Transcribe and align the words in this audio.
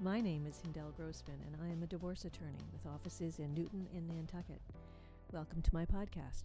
My 0.00 0.20
name 0.20 0.46
is 0.46 0.60
Hindel 0.60 0.94
Grossman, 0.96 1.40
and 1.44 1.56
I 1.60 1.72
am 1.72 1.82
a 1.82 1.86
divorce 1.88 2.24
attorney 2.24 2.64
with 2.72 2.86
offices 2.86 3.40
in 3.40 3.52
Newton 3.52 3.84
and 3.92 4.06
Nantucket. 4.06 4.60
Welcome 5.32 5.60
to 5.60 5.74
my 5.74 5.84
podcast. 5.86 6.44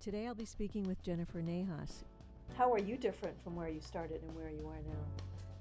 Today 0.00 0.26
I'll 0.26 0.34
be 0.34 0.44
speaking 0.44 0.82
with 0.82 1.00
Jennifer 1.04 1.40
Nahas. 1.40 2.02
How 2.56 2.72
are 2.72 2.80
you 2.80 2.96
different 2.96 3.40
from 3.40 3.54
where 3.54 3.68
you 3.68 3.80
started 3.80 4.24
and 4.24 4.34
where 4.34 4.50
you 4.50 4.66
are 4.66 4.80
now? 4.84 4.98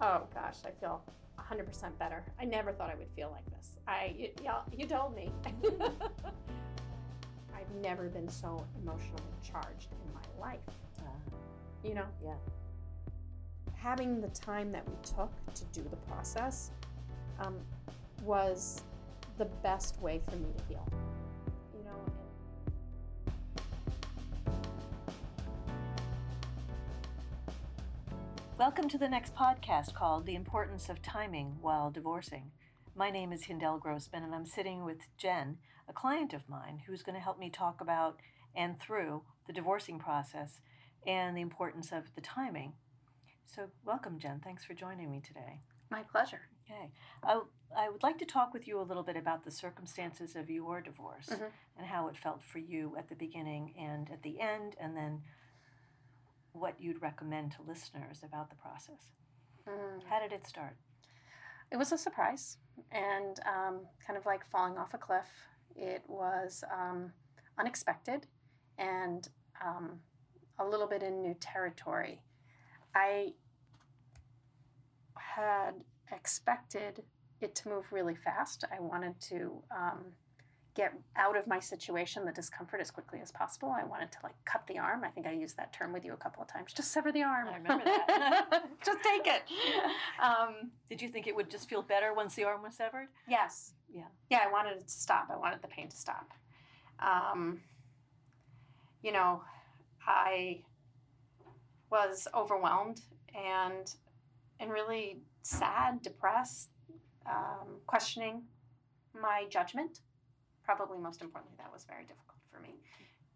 Oh 0.02 0.28
gosh, 0.34 0.55
I 0.65 0.71
feel 0.79 1.04
100% 1.39 2.00
better. 2.00 2.23
I 2.42 2.46
never 2.46 2.71
thought 2.71 2.89
I 2.89 2.96
would 2.96 3.12
feel 3.15 3.30
like 3.30 3.46
this. 3.56 3.78
I, 3.88 4.16
you, 4.18 4.30
you 4.76 4.88
told 4.88 5.16
me. 5.16 5.32
I've 7.56 7.72
never 7.84 8.10
been 8.10 8.30
so 8.30 8.66
emotionally 8.82 9.22
charged 9.44 9.90
in 9.92 10.12
my 10.12 10.44
life. 10.44 10.62
Uh, 10.98 11.04
you 11.84 11.94
know? 11.94 12.08
Yeah. 12.24 12.34
Having 13.76 14.22
the 14.22 14.30
time 14.30 14.72
that 14.72 14.90
we 14.90 14.96
took 15.04 15.32
to 15.54 15.66
do 15.66 15.84
the 15.88 15.98
process 15.98 16.72
um, 17.40 17.56
was 18.24 18.82
the 19.38 19.45
best 19.45 20.02
way 20.02 20.22
for 20.28 20.36
me 20.38 20.48
to 20.58 20.64
heal. 20.68 20.88
You 21.78 21.84
know. 21.84 22.05
Welcome 28.58 28.90
to 28.90 28.98
the 28.98 29.08
next 29.08 29.36
podcast 29.36 29.94
called 29.94 30.26
The 30.26 30.36
Importance 30.36 30.90
of 30.90 31.02
Timing 31.02 31.58
While 31.62 31.92
Divorcing. 31.92 32.52
My 32.95 33.12
name 33.12 33.31
is 33.31 33.44
Hindel 33.44 33.80
Grossman, 33.80 34.23
and 34.23 34.34
I'm 34.34 34.48
sitting 34.48 34.84
with 34.84 35.08
Jen, 35.17 35.58
a 35.88 35.94
client 35.94 36.34
of 36.34 36.50
mine, 36.50 36.81
who's 36.88 37.04
going 37.04 37.16
to 37.16 37.22
help 37.22 37.38
me 37.38 37.52
talk 37.52 37.80
about 37.80 38.17
and 38.56 38.80
through 38.80 39.22
the 39.45 39.54
divorcing 39.54 40.00
process 40.00 40.62
and 41.06 41.38
the 41.38 41.42
importance 41.42 41.92
of 41.92 42.16
the 42.16 42.22
timing. 42.22 42.73
So, 43.45 43.67
welcome, 43.86 44.17
Jen. 44.17 44.42
Thanks 44.44 44.66
for 44.66 44.73
joining 44.73 45.12
me 45.12 45.22
today. 45.22 45.62
My 45.92 46.02
pleasure. 46.02 46.42
Okay. 46.70 46.91
I, 47.23 47.41
I 47.76 47.89
would 47.89 48.03
like 48.03 48.17
to 48.20 48.26
talk 48.26 48.53
with 48.53 48.67
you 48.67 48.80
a 48.80 48.84
little 48.84 49.03
bit 49.03 49.16
about 49.16 49.45
the 49.45 49.52
circumstances 49.52 50.35
of 50.35 50.49
your 50.49 50.81
divorce 50.81 51.28
mm-hmm. 51.28 51.45
and 51.78 51.88
how 51.88 52.08
it 52.08 52.17
felt 52.17 52.44
for 52.44 52.59
you 52.59 52.95
at 52.97 53.09
the 53.09 53.16
beginning 53.16 53.73
and 53.80 54.09
at 54.11 54.23
the 54.23 54.39
end, 54.39 54.75
and 54.80 54.95
then 54.95 55.22
what 56.52 56.75
you'd 56.80 57.02
recommend 57.02 57.53
to 57.53 57.61
listeners 57.61 58.22
about 58.23 58.50
the 58.50 58.55
process. 58.55 59.14
Mm. 59.67 60.03
How 60.09 60.19
did 60.19 60.31
it 60.31 60.45
start? 60.45 60.75
It 61.72 61.77
was 61.77 61.92
a 61.92 61.97
surprise 61.97 62.58
and 62.92 63.39
um, 63.45 63.81
kind 64.05 64.17
of 64.17 64.25
like 64.25 64.49
falling 64.49 64.77
off 64.77 64.94
a 64.94 64.97
cliff. 64.97 65.27
It 65.75 66.03
was 66.08 66.64
um, 66.73 67.11
unexpected 67.59 68.27
and 68.77 69.27
um, 69.64 69.99
a 70.59 70.66
little 70.66 70.88
bit 70.88 71.03
in 71.03 71.22
new 71.22 71.36
territory. 71.39 72.22
I 72.95 73.33
had 75.16 75.73
expected 76.11 77.03
it 77.41 77.55
to 77.55 77.69
move 77.69 77.86
really 77.91 78.16
fast. 78.16 78.63
I 78.75 78.80
wanted 78.80 79.19
to 79.30 79.61
um, 79.72 80.05
get 80.77 80.94
out 81.16 81.36
of 81.36 81.47
my 81.47 81.59
situation, 81.59 82.25
the 82.25 82.31
discomfort, 82.31 82.80
as 82.81 82.91
quickly 82.91 83.19
as 83.22 83.31
possible. 83.31 83.75
I 83.77 83.83
wanted 83.83 84.11
to 84.11 84.17
like 84.23 84.36
cut 84.45 84.66
the 84.67 84.77
arm. 84.77 85.03
I 85.03 85.09
think 85.09 85.25
I 85.27 85.31
used 85.31 85.58
that 85.58 85.73
term 85.73 85.91
with 85.91 86.05
you 86.05 86.14
a 86.14 86.17
couple 86.17 86.41
of 86.41 86.47
times. 86.47 86.73
Just 86.73 86.91
sever 86.91 87.11
the 87.11 87.23
arm. 87.23 87.47
I 87.47 87.58
remember 87.58 87.83
that. 87.86 88.64
just 88.86 88.99
take 89.03 89.27
it. 89.27 89.44
Um, 90.22 90.72
Did 90.89 90.99
you 90.99 91.09
think 91.09 91.27
it 91.27 91.36
would 91.36 91.49
just 91.49 91.69
feel 91.69 91.83
better 91.83 92.11
once 92.11 92.33
the 92.33 92.44
arm 92.44 92.64
was 92.64 92.73
severed? 92.75 93.08
Yes. 93.30 93.73
Yeah. 93.94 94.08
Yeah, 94.31 94.39
I 94.47 94.52
wanted 94.52 94.77
it 94.77 94.88
to 94.88 94.94
stop. 94.94 95.27
I 95.31 95.38
wanted 95.38 95.61
the 95.61 95.67
pain 95.67 95.89
to 95.89 95.95
stop. 95.95 96.33
Um, 96.99 97.61
you 99.03 99.11
know, 99.11 99.44
I 100.08 100.61
was 101.92 102.27
overwhelmed 102.33 103.02
and 103.36 103.94
and 104.59 104.71
really 104.71 105.21
sad, 105.41 106.02
depressed, 106.02 106.69
um, 107.25 107.80
questioning 107.85 108.43
my 109.19 109.45
judgment. 109.49 109.99
Probably 110.63 110.99
most 110.99 111.21
importantly, 111.21 111.55
that 111.59 111.71
was 111.71 111.85
very 111.85 112.03
difficult 112.03 112.39
for 112.52 112.59
me. 112.59 112.75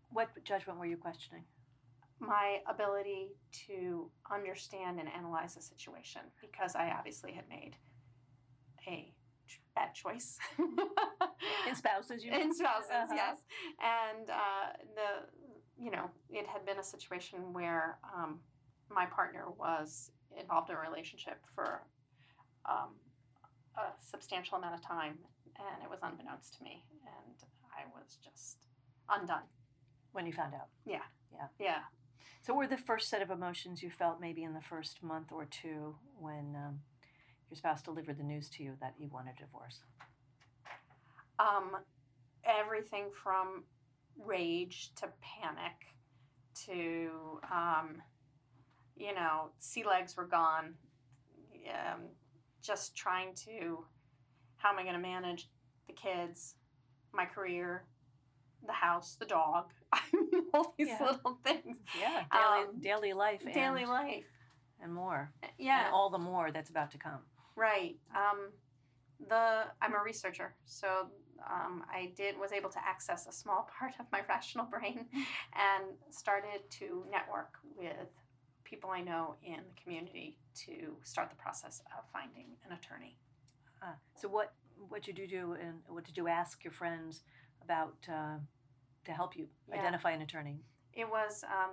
What 0.09 0.29
judgment 0.44 0.79
were 0.79 0.85
you 0.85 0.97
questioning? 0.97 1.44
My 2.19 2.59
ability 2.67 3.29
to 3.67 4.11
understand 4.31 5.00
and 5.00 5.09
analyze 5.09 5.57
a 5.57 5.61
situation 5.61 6.22
because 6.40 6.75
I 6.75 6.91
obviously 6.91 7.31
had 7.31 7.47
made 7.50 7.78
a 8.88 9.13
bad 9.75 9.94
choice. 9.94 10.38
in 11.67 11.75
spouses, 11.75 12.23
you 12.23 12.31
mean? 12.31 12.41
In 12.41 12.53
spouses, 12.53 12.91
uh-huh. 12.91 13.13
yes. 13.16 13.38
And 13.79 14.29
uh, 14.29 14.73
the, 14.95 15.84
you 15.84 15.91
know, 15.91 16.09
it 16.29 16.45
had 16.47 16.66
been 16.66 16.79
a 16.79 16.84
situation 16.84 17.53
where 17.53 17.97
um, 18.16 18.40
my 18.90 19.06
partner 19.06 19.45
was 19.57 20.11
involved 20.40 20.69
in 20.69 20.75
a 20.75 20.80
relationship 20.80 21.40
for 21.56 21.84
um, 22.69 22.96
a 23.78 23.94
substantial 24.00 24.58
amount 24.58 24.75
of 24.75 24.81
time, 24.81 25.18
and 25.58 25.84
it 25.84 25.90
was 25.90 26.00
unbeknownst 26.03 26.58
to 26.58 26.64
me, 26.64 26.84
and 27.06 27.36
I 27.72 27.86
was 27.96 28.18
just 28.24 28.58
undone. 29.09 29.44
When 30.12 30.25
you 30.25 30.34
found 30.34 30.53
out? 30.53 30.68
Yeah. 30.86 31.08
Yeah. 31.34 31.47
Yeah. 31.59 31.80
So, 32.41 32.53
what 32.53 32.59
were 32.59 32.75
the 32.75 32.81
first 32.81 33.09
set 33.09 33.22
of 33.22 33.30
emotions 33.30 33.84
you 33.84 33.90
felt 33.90 34.20
maybe 34.20 34.44
in 34.44 34.53
the 34.53 34.62
first 34.62 35.03
month 35.03 35.31
or 35.31 35.46
two 35.46 35.96
when 36.20 36.56
um, 36.56 36.80
your 37.50 37.58
spouse 37.58 37.81
delivered 37.81 38.18
the 38.18 38.24
news 38.24 38.50
to 38.50 38.64
you 38.64 38.74
that 38.81 38.96
he 38.97 39.08
wanted 39.08 39.36
a 39.38 39.41
divorce? 39.46 39.80
Um, 41.40 41.78
everything 42.44 43.06
from 43.24 43.64
rage 44.25 44.91
to 44.96 45.08
panic 45.22 45.96
to, 46.66 47.40
um, 47.52 48.02
you 48.96 49.13
know, 49.13 49.50
sea 49.59 49.84
legs 49.84 50.16
were 50.16 50.28
gone. 50.28 50.75
Um, 51.68 52.02
just 52.62 52.96
trying 52.96 53.34
to 53.46 53.85
how 54.57 54.69
am 54.72 54.78
I 54.78 54.84
going 54.84 54.96
to 54.96 55.02
manage 55.02 55.50
the 55.88 55.94
kids, 55.94 56.56
my 57.13 57.25
career, 57.25 57.84
the 58.66 58.74
house, 58.74 59.16
the 59.19 59.25
dog. 59.25 59.72
All 60.53 60.74
these 60.78 60.88
yeah. 60.88 61.03
little 61.03 61.40
things. 61.44 61.78
Yeah, 62.00 62.24
daily, 62.31 62.63
um, 62.63 62.79
daily 62.79 63.13
life. 63.13 63.41
Daily 63.53 63.81
and, 63.81 63.91
life. 63.91 64.25
And 64.81 64.94
more. 64.94 65.31
Yeah. 65.58 65.85
And 65.85 65.94
all 65.94 66.09
the 66.09 66.18
more 66.18 66.52
that's 66.52 66.69
about 66.69 66.91
to 66.91 66.97
come. 66.97 67.19
Right. 67.56 67.97
Um, 68.16 68.52
the 69.29 69.63
I'm 69.81 69.94
a 69.94 70.03
researcher, 70.03 70.56
so 70.66 71.08
um, 71.50 71.84
I 71.91 72.12
did 72.16 72.40
was 72.40 72.52
able 72.52 72.69
to 72.69 72.79
access 72.79 73.28
a 73.28 73.31
small 73.31 73.69
part 73.79 73.94
of 74.00 74.06
my 74.12 74.22
rational 74.28 74.66
brain, 74.66 75.06
and 75.13 75.85
started 76.09 76.62
to 76.72 77.06
network 77.12 77.58
with 77.78 78.09
people 78.72 78.90
I 78.90 79.02
know 79.02 79.36
in 79.44 79.58
the 79.58 79.82
community 79.84 80.38
to 80.66 80.96
start 81.04 81.30
the 81.30 81.36
process 81.36 81.82
of 81.98 82.06
finding 82.12 82.48
an 82.66 82.72
attorney. 82.72 83.18
Uh, 83.84 83.98
so 84.16 84.28
what 84.30 84.54
what 84.90 85.04
did 85.04 85.20
you 85.20 85.28
do 85.28 85.56
and 85.62 85.76
what 85.88 86.04
did 86.04 86.18
you 86.18 86.28
ask 86.28 86.64
your 86.64 86.74
friends 86.74 87.22
about 87.64 87.98
uh, 88.09 88.38
to 89.06 89.12
help 89.12 89.36
you 89.36 89.46
yeah. 89.70 89.80
identify 89.80 90.12
an 90.12 90.22
attorney? 90.22 90.58
It 90.94 91.08
was, 91.08 91.44
um, 91.44 91.72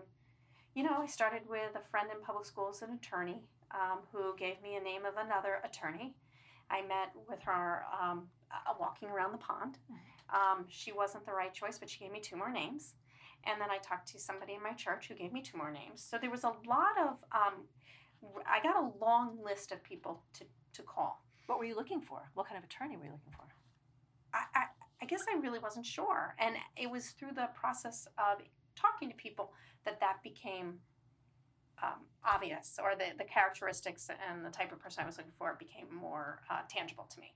you 0.75 0.83
know, 0.83 0.97
I 1.01 1.07
started 1.07 1.43
with 1.49 1.75
a 1.75 1.91
friend 1.91 2.09
in 2.15 2.23
public 2.23 2.45
schools, 2.45 2.83
an 2.83 2.91
attorney, 2.93 3.41
um, 3.71 4.01
who 4.13 4.37
gave 4.37 4.61
me 4.63 4.77
a 4.77 4.81
name 4.81 5.05
of 5.07 5.15
another 5.17 5.61
attorney. 5.65 6.15
I 6.71 6.83
met 6.83 7.13
with 7.29 7.41
her 7.43 7.85
um, 8.01 8.29
uh, 8.53 8.75
walking 8.79 9.09
around 9.09 9.33
the 9.33 9.39
pond. 9.39 9.79
Mm-hmm. 9.91 10.37
Um, 10.37 10.67
she 10.69 10.93
wasn't 10.93 11.25
the 11.25 11.33
right 11.33 11.55
choice, 11.55 11.79
but 11.79 11.89
she 11.89 12.01
gave 12.01 12.13
me 12.13 12.21
two 12.21 12.37
more 12.37 12.53
names. 12.53 12.95
And 13.47 13.60
then 13.60 13.71
I 13.71 13.78
talked 13.78 14.09
to 14.12 14.19
somebody 14.19 14.54
in 14.54 14.62
my 14.62 14.72
church 14.72 15.09
who 15.09 15.15
gave 15.15 15.32
me 15.32 15.43
two 15.43 15.56
more 15.56 15.71
names. 15.71 16.04
So 16.09 16.19
there 16.21 16.31
was 16.31 16.44
a 16.44 16.53
lot 16.66 16.99
of, 17.00 17.16
um, 17.32 17.65
I 18.47 18.62
got 18.62 18.76
a 18.76 18.91
long 19.00 19.38
list 19.43 19.72
of 19.72 19.82
people 19.82 20.22
to, 20.34 20.44
to 20.75 20.82
call. 20.82 21.22
What 21.47 21.59
were 21.59 21.65
you 21.65 21.76
looking 21.76 22.00
for? 22.00 22.31
What 22.34 22.47
kind 22.47 22.59
of 22.59 22.65
attorney 22.65 22.97
were 22.97 23.04
you 23.04 23.12
looking 23.12 23.32
for? 23.32 23.44
I, 24.34 24.43
I, 24.54 24.65
I 25.03 25.06
guess 25.06 25.25
I 25.32 25.38
really 25.38 25.59
wasn't 25.59 25.87
sure. 25.87 26.34
And 26.38 26.56
it 26.76 26.91
was 26.91 27.10
through 27.10 27.32
the 27.34 27.49
process 27.54 28.06
of 28.19 28.43
talking 28.76 29.09
to 29.09 29.16
people 29.16 29.53
that 29.84 30.00
that 30.00 30.22
became 30.22 30.75
um, 31.82 32.06
obvious, 32.25 32.78
or 32.82 32.94
the, 32.97 33.16
the 33.16 33.25
characteristics 33.25 34.10
and 34.28 34.44
the 34.44 34.50
type 34.50 34.72
of 34.72 34.81
person 34.81 35.03
I 35.05 35.06
was 35.06 35.16
looking 35.16 35.32
for 35.38 35.56
became 35.59 35.87
more 35.94 36.43
uh, 36.50 36.60
tangible 36.69 37.06
to 37.09 37.20
me. 37.20 37.34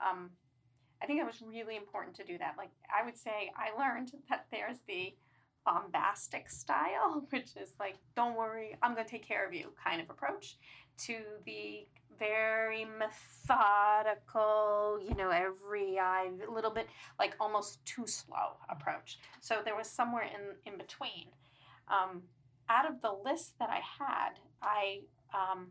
Um, 0.00 0.30
I 1.02 1.06
think 1.06 1.20
it 1.20 1.26
was 1.26 1.42
really 1.42 1.76
important 1.76 2.14
to 2.16 2.24
do 2.24 2.38
that. 2.38 2.54
Like 2.56 2.70
I 2.88 3.04
would 3.04 3.16
say, 3.16 3.50
I 3.56 3.76
learned 3.78 4.12
that 4.30 4.46
there's 4.50 4.78
the 4.86 5.14
bombastic 5.64 6.50
style, 6.50 7.24
which 7.30 7.56
is 7.56 7.74
like, 7.78 7.96
don't 8.16 8.36
worry, 8.36 8.76
I'm 8.82 8.94
going 8.94 9.04
to 9.04 9.10
take 9.10 9.26
care 9.26 9.46
of 9.46 9.54
you 9.54 9.72
kind 9.82 10.00
of 10.00 10.10
approach, 10.10 10.56
to 11.06 11.16
the 11.46 11.86
very 12.18 12.86
methodical, 12.98 15.00
you 15.02 15.14
know, 15.14 15.30
every 15.30 15.98
eye, 15.98 16.28
a 16.46 16.52
little 16.52 16.70
bit 16.70 16.86
like 17.18 17.34
almost 17.40 17.82
too 17.86 18.06
slow 18.06 18.58
approach. 18.68 19.18
So 19.40 19.62
there 19.64 19.74
was 19.74 19.88
somewhere 19.88 20.24
in, 20.24 20.56
in 20.70 20.76
between. 20.78 21.28
Um, 21.88 22.22
out 22.68 22.86
of 22.88 23.00
the 23.02 23.12
list 23.24 23.58
that 23.58 23.70
I 23.70 23.80
had, 23.98 24.38
I 24.62 25.00
um, 25.34 25.68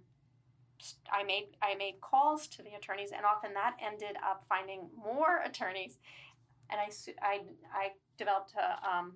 I 1.11 1.23
made 1.23 1.49
I 1.61 1.75
made 1.75 2.01
calls 2.01 2.47
to 2.47 2.63
the 2.63 2.71
attorneys, 2.77 3.11
and 3.11 3.25
often 3.25 3.53
that 3.53 3.75
ended 3.81 4.17
up 4.27 4.45
finding 4.49 4.89
more 4.97 5.41
attorneys. 5.45 5.99
And 6.69 6.79
I 6.79 6.89
I, 7.21 7.41
I 7.73 7.89
developed 8.17 8.53
a 8.55 8.87
um, 8.87 9.13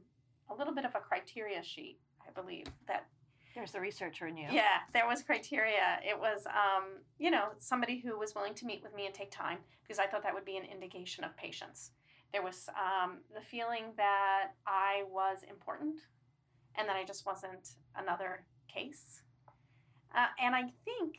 a 0.50 0.56
little 0.56 0.74
bit 0.74 0.86
of 0.86 0.96
a 0.96 1.00
criteria 1.00 1.64
sheet, 1.64 2.00
I 2.28 2.32
believe, 2.32 2.66
that 2.88 3.08
There's 3.56 3.72
the 3.72 3.80
researcher 3.80 4.28
in 4.28 4.38
you. 4.38 4.48
Yeah, 4.52 4.82
there 4.94 5.08
was 5.08 5.22
criteria. 5.22 6.00
It 6.04 6.20
was, 6.20 6.46
um, 6.48 7.02
you 7.20 7.32
know, 7.32 7.50
somebody 7.60 8.00
who 8.00 8.18
was 8.18 8.34
willing 8.36 8.54
to 8.56 8.66
meet 8.66 8.82
with 8.84 8.96
me 8.96 9.06
and 9.06 9.14
take 9.14 9.32
time 9.32 9.60
because 9.84 10.00
I 10.00 10.08
thought 10.08 10.24
that 10.24 10.34
would 10.34 10.46
be 10.46 10.58
an 10.58 10.66
indication 10.66 11.24
of 11.24 11.36
patience. 11.38 11.92
There 12.32 12.42
was 12.42 12.68
um, 12.70 13.20
the 13.34 13.42
feeling 13.42 13.94
that 13.98 14.54
I 14.66 15.04
was 15.12 15.40
important 15.48 16.00
and 16.76 16.90
that 16.90 16.96
I 16.96 17.04
just 17.04 17.26
wasn't 17.28 17.76
another 17.96 18.46
case. 18.68 19.22
Uh, 20.16 20.28
and 20.42 20.56
I 20.56 20.64
think, 20.84 21.18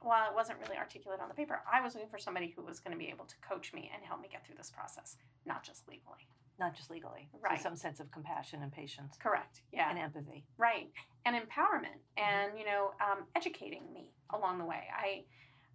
while 0.00 0.28
it 0.28 0.34
wasn't 0.34 0.58
really 0.58 0.76
articulate 0.76 1.20
on 1.20 1.28
the 1.28 1.34
paper, 1.34 1.60
I 1.72 1.80
was 1.80 1.94
looking 1.94 2.10
for 2.10 2.18
somebody 2.18 2.52
who 2.56 2.64
was 2.64 2.80
going 2.80 2.90
to 2.92 2.98
be 2.98 3.08
able 3.08 3.24
to 3.26 3.36
coach 3.48 3.72
me 3.72 3.88
and 3.94 4.04
help 4.04 4.20
me 4.20 4.28
get 4.30 4.44
through 4.44 4.56
this 4.56 4.70
process, 4.70 5.16
not 5.46 5.62
just 5.62 5.86
legally. 5.88 6.26
Not 6.58 6.74
just 6.76 6.90
legally. 6.90 7.28
Right. 7.42 7.58
So 7.58 7.64
some 7.64 7.76
sense 7.76 7.98
of 8.00 8.10
compassion 8.10 8.62
and 8.62 8.70
patience 8.72 9.16
Correct. 9.20 9.62
Yeah. 9.72 9.90
and 9.90 9.98
empathy. 9.98 10.44
right 10.58 10.90
and 11.24 11.36
empowerment 11.36 12.00
and 12.16 12.58
you 12.58 12.64
know 12.64 12.92
um, 13.00 13.24
educating 13.36 13.82
me 13.92 14.10
along 14.34 14.58
the 14.58 14.64
way 14.64 14.82
i 14.96 15.22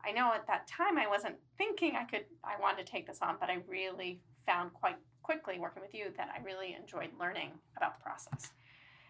i 0.07 0.11
know 0.11 0.31
at 0.33 0.45
that 0.47 0.67
time 0.67 0.97
i 0.97 1.07
wasn't 1.07 1.35
thinking 1.57 1.95
i 1.95 2.03
could 2.03 2.25
i 2.43 2.59
wanted 2.61 2.85
to 2.85 2.91
take 2.91 3.07
this 3.07 3.19
on 3.21 3.35
but 3.39 3.49
i 3.49 3.57
really 3.67 4.19
found 4.45 4.73
quite 4.73 4.97
quickly 5.23 5.57
working 5.59 5.81
with 5.81 5.93
you 5.93 6.05
that 6.17 6.29
i 6.37 6.43
really 6.43 6.75
enjoyed 6.79 7.09
learning 7.19 7.51
about 7.77 7.97
the 7.97 8.03
process 8.03 8.51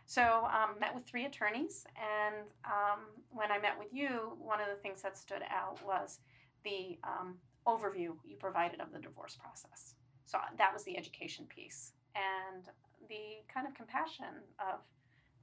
so 0.05 0.45
um, 0.45 0.79
met 0.79 0.93
with 0.95 1.05
three 1.05 1.25
attorneys 1.25 1.85
and 1.97 2.35
um, 2.65 2.99
when 3.31 3.51
i 3.51 3.57
met 3.59 3.77
with 3.79 3.91
you 3.91 4.37
one 4.39 4.59
of 4.61 4.67
the 4.67 4.81
things 4.81 5.01
that 5.01 5.17
stood 5.17 5.41
out 5.49 5.79
was 5.85 6.19
the 6.63 6.97
um, 7.03 7.35
overview 7.67 8.15
you 8.25 8.35
provided 8.39 8.79
of 8.79 8.91
the 8.93 8.99
divorce 8.99 9.35
process 9.41 9.95
so 10.27 10.37
that 10.57 10.71
was 10.73 10.83
the 10.83 10.95
education 10.97 11.45
piece 11.47 11.93
and 12.15 12.65
the 13.09 13.41
kind 13.51 13.65
of 13.65 13.73
compassion 13.73 14.43
of 14.59 14.79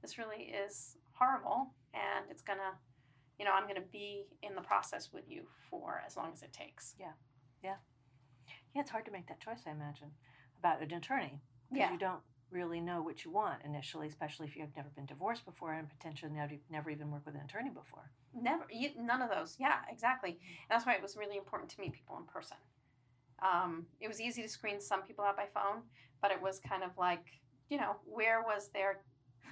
this 0.01 0.17
really 0.17 0.43
is 0.63 0.95
horrible 1.13 1.73
and 1.93 2.25
it's 2.29 2.41
gonna 2.41 2.71
you 3.39 3.43
know 3.45 3.51
i'm 3.51 3.67
gonna 3.67 3.89
be 3.91 4.25
in 4.43 4.55
the 4.55 4.61
process 4.61 5.09
with 5.11 5.25
you 5.29 5.43
for 5.69 6.01
as 6.07 6.15
long 6.15 6.31
as 6.31 6.41
it 6.43 6.53
takes 6.53 6.95
Yeah, 6.99 7.11
Yeah. 7.63 7.75
Yeah, 8.73 8.81
it's 8.81 8.91
hard 8.91 9.05
to 9.05 9.11
make 9.11 9.27
that 9.27 9.39
choice, 9.39 9.61
I 9.65 9.71
imagine, 9.71 10.11
about 10.59 10.81
an 10.81 10.91
attorney. 10.93 11.39
Because 11.71 11.87
Yeah. 11.87 11.91
you 11.93 11.97
don't 11.97 12.21
really 12.51 12.81
know 12.81 13.01
what 13.01 13.23
you 13.25 13.31
want 13.31 13.63
initially, 13.63 14.07
especially 14.07 14.47
if 14.47 14.55
you've 14.55 14.75
never 14.75 14.89
been 14.89 15.05
divorced 15.05 15.45
before 15.45 15.73
and 15.73 15.89
potentially 15.89 16.31
never, 16.31 16.55
never 16.69 16.89
even 16.89 17.09
worked 17.09 17.25
with 17.25 17.35
an 17.35 17.41
attorney 17.41 17.69
before. 17.69 18.11
never 18.33 18.65
you, 18.69 18.91
none 19.01 19.21
of 19.21 19.29
those 19.29 19.55
yeah 19.59 19.79
exactly 19.89 20.31
and 20.31 20.69
that's 20.69 20.85
why 20.85 20.93
it 20.93 21.01
was 21.01 21.15
really 21.15 21.37
important 21.37 21.71
to 21.71 21.79
meet 21.79 21.93
people 21.93 22.17
in 22.17 22.25
person 22.25 22.57
um, 23.41 23.85
it 23.99 24.07
was 24.07 24.21
easy 24.21 24.41
to 24.41 24.49
screen 24.49 24.79
some 24.79 25.01
people 25.03 25.25
out 25.25 25.37
by 25.37 25.45
phone 25.53 25.81
but 26.21 26.31
it 26.31 26.41
was 26.41 26.59
kind 26.59 26.83
of 26.83 26.91
like 26.97 27.25
you 27.69 27.77
know 27.77 27.95
where 28.05 28.41
was 28.41 28.69
their 28.73 29.01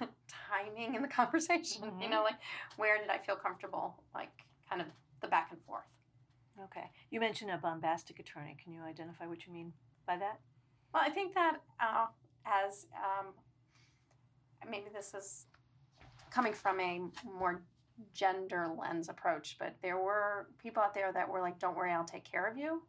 timing 0.28 0.94
in 0.94 1.02
the 1.02 1.08
conversation 1.08 1.82
you 2.00 2.08
know 2.08 2.22
like 2.22 2.36
where 2.76 2.98
did 2.98 3.08
i 3.08 3.18
feel 3.18 3.36
comfortable 3.36 4.02
like 4.14 4.30
kind 4.68 4.80
of 4.80 4.88
the 5.20 5.28
back 5.28 5.48
and 5.52 5.60
forth 5.66 5.84
Okay. 6.62 6.90
You 7.10 7.20
mentioned 7.20 7.50
a 7.50 7.58
bombastic 7.58 8.20
attorney. 8.20 8.56
Can 8.62 8.72
you 8.72 8.82
identify 8.82 9.26
what 9.26 9.46
you 9.46 9.52
mean 9.52 9.72
by 10.06 10.16
that? 10.18 10.38
Well, 10.92 11.02
I 11.04 11.10
think 11.10 11.34
that 11.34 11.56
uh, 11.80 12.06
as 12.46 12.86
um, 12.94 13.26
maybe 14.70 14.86
this 14.94 15.14
is 15.14 15.46
coming 16.30 16.52
from 16.52 16.78
a 16.80 17.00
more 17.38 17.62
gender 18.12 18.70
lens 18.78 19.08
approach, 19.08 19.56
but 19.58 19.74
there 19.82 19.98
were 19.98 20.48
people 20.62 20.82
out 20.82 20.94
there 20.94 21.12
that 21.12 21.28
were 21.28 21.40
like, 21.40 21.58
"Don't 21.58 21.76
worry, 21.76 21.90
I'll 21.90 22.04
take 22.04 22.24
care 22.24 22.46
of 22.46 22.56
you," 22.56 22.82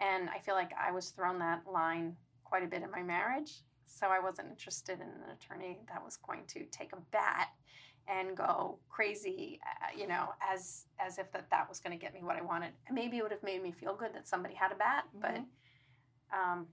and 0.00 0.28
I 0.30 0.38
feel 0.38 0.54
like 0.54 0.72
I 0.80 0.90
was 0.92 1.10
thrown 1.10 1.38
that 1.40 1.62
line 1.70 2.16
quite 2.44 2.62
a 2.62 2.66
bit 2.66 2.82
in 2.82 2.90
my 2.90 3.02
marriage. 3.02 3.62
So 3.84 4.08
I 4.08 4.18
wasn't 4.20 4.48
interested 4.50 5.00
in 5.00 5.08
an 5.08 5.30
attorney 5.34 5.78
that 5.92 6.04
was 6.04 6.16
going 6.16 6.44
to 6.48 6.64
take 6.66 6.92
a 6.92 7.00
bat 7.10 7.48
and 8.06 8.36
go 8.36 8.78
crazy, 8.88 9.60
uh, 9.66 9.98
you 9.98 10.06
know, 10.06 10.28
as 10.40 10.86
as 10.98 11.18
if 11.18 11.30
that 11.32 11.50
that 11.50 11.68
was 11.68 11.80
going 11.80 11.98
to 11.98 12.02
get 12.02 12.14
me 12.14 12.22
what 12.22 12.36
I 12.36 12.42
wanted. 12.42 12.72
Maybe 12.90 13.18
it 13.18 13.22
would 13.22 13.32
have 13.32 13.42
made 13.42 13.62
me 13.62 13.72
feel 13.72 13.94
good 13.94 14.12
that 14.14 14.28
somebody 14.28 14.54
had 14.54 14.72
a 14.72 14.76
bat, 14.76 15.04
but 15.14 15.34
Mhm. 15.34 15.46
um, 16.32 16.68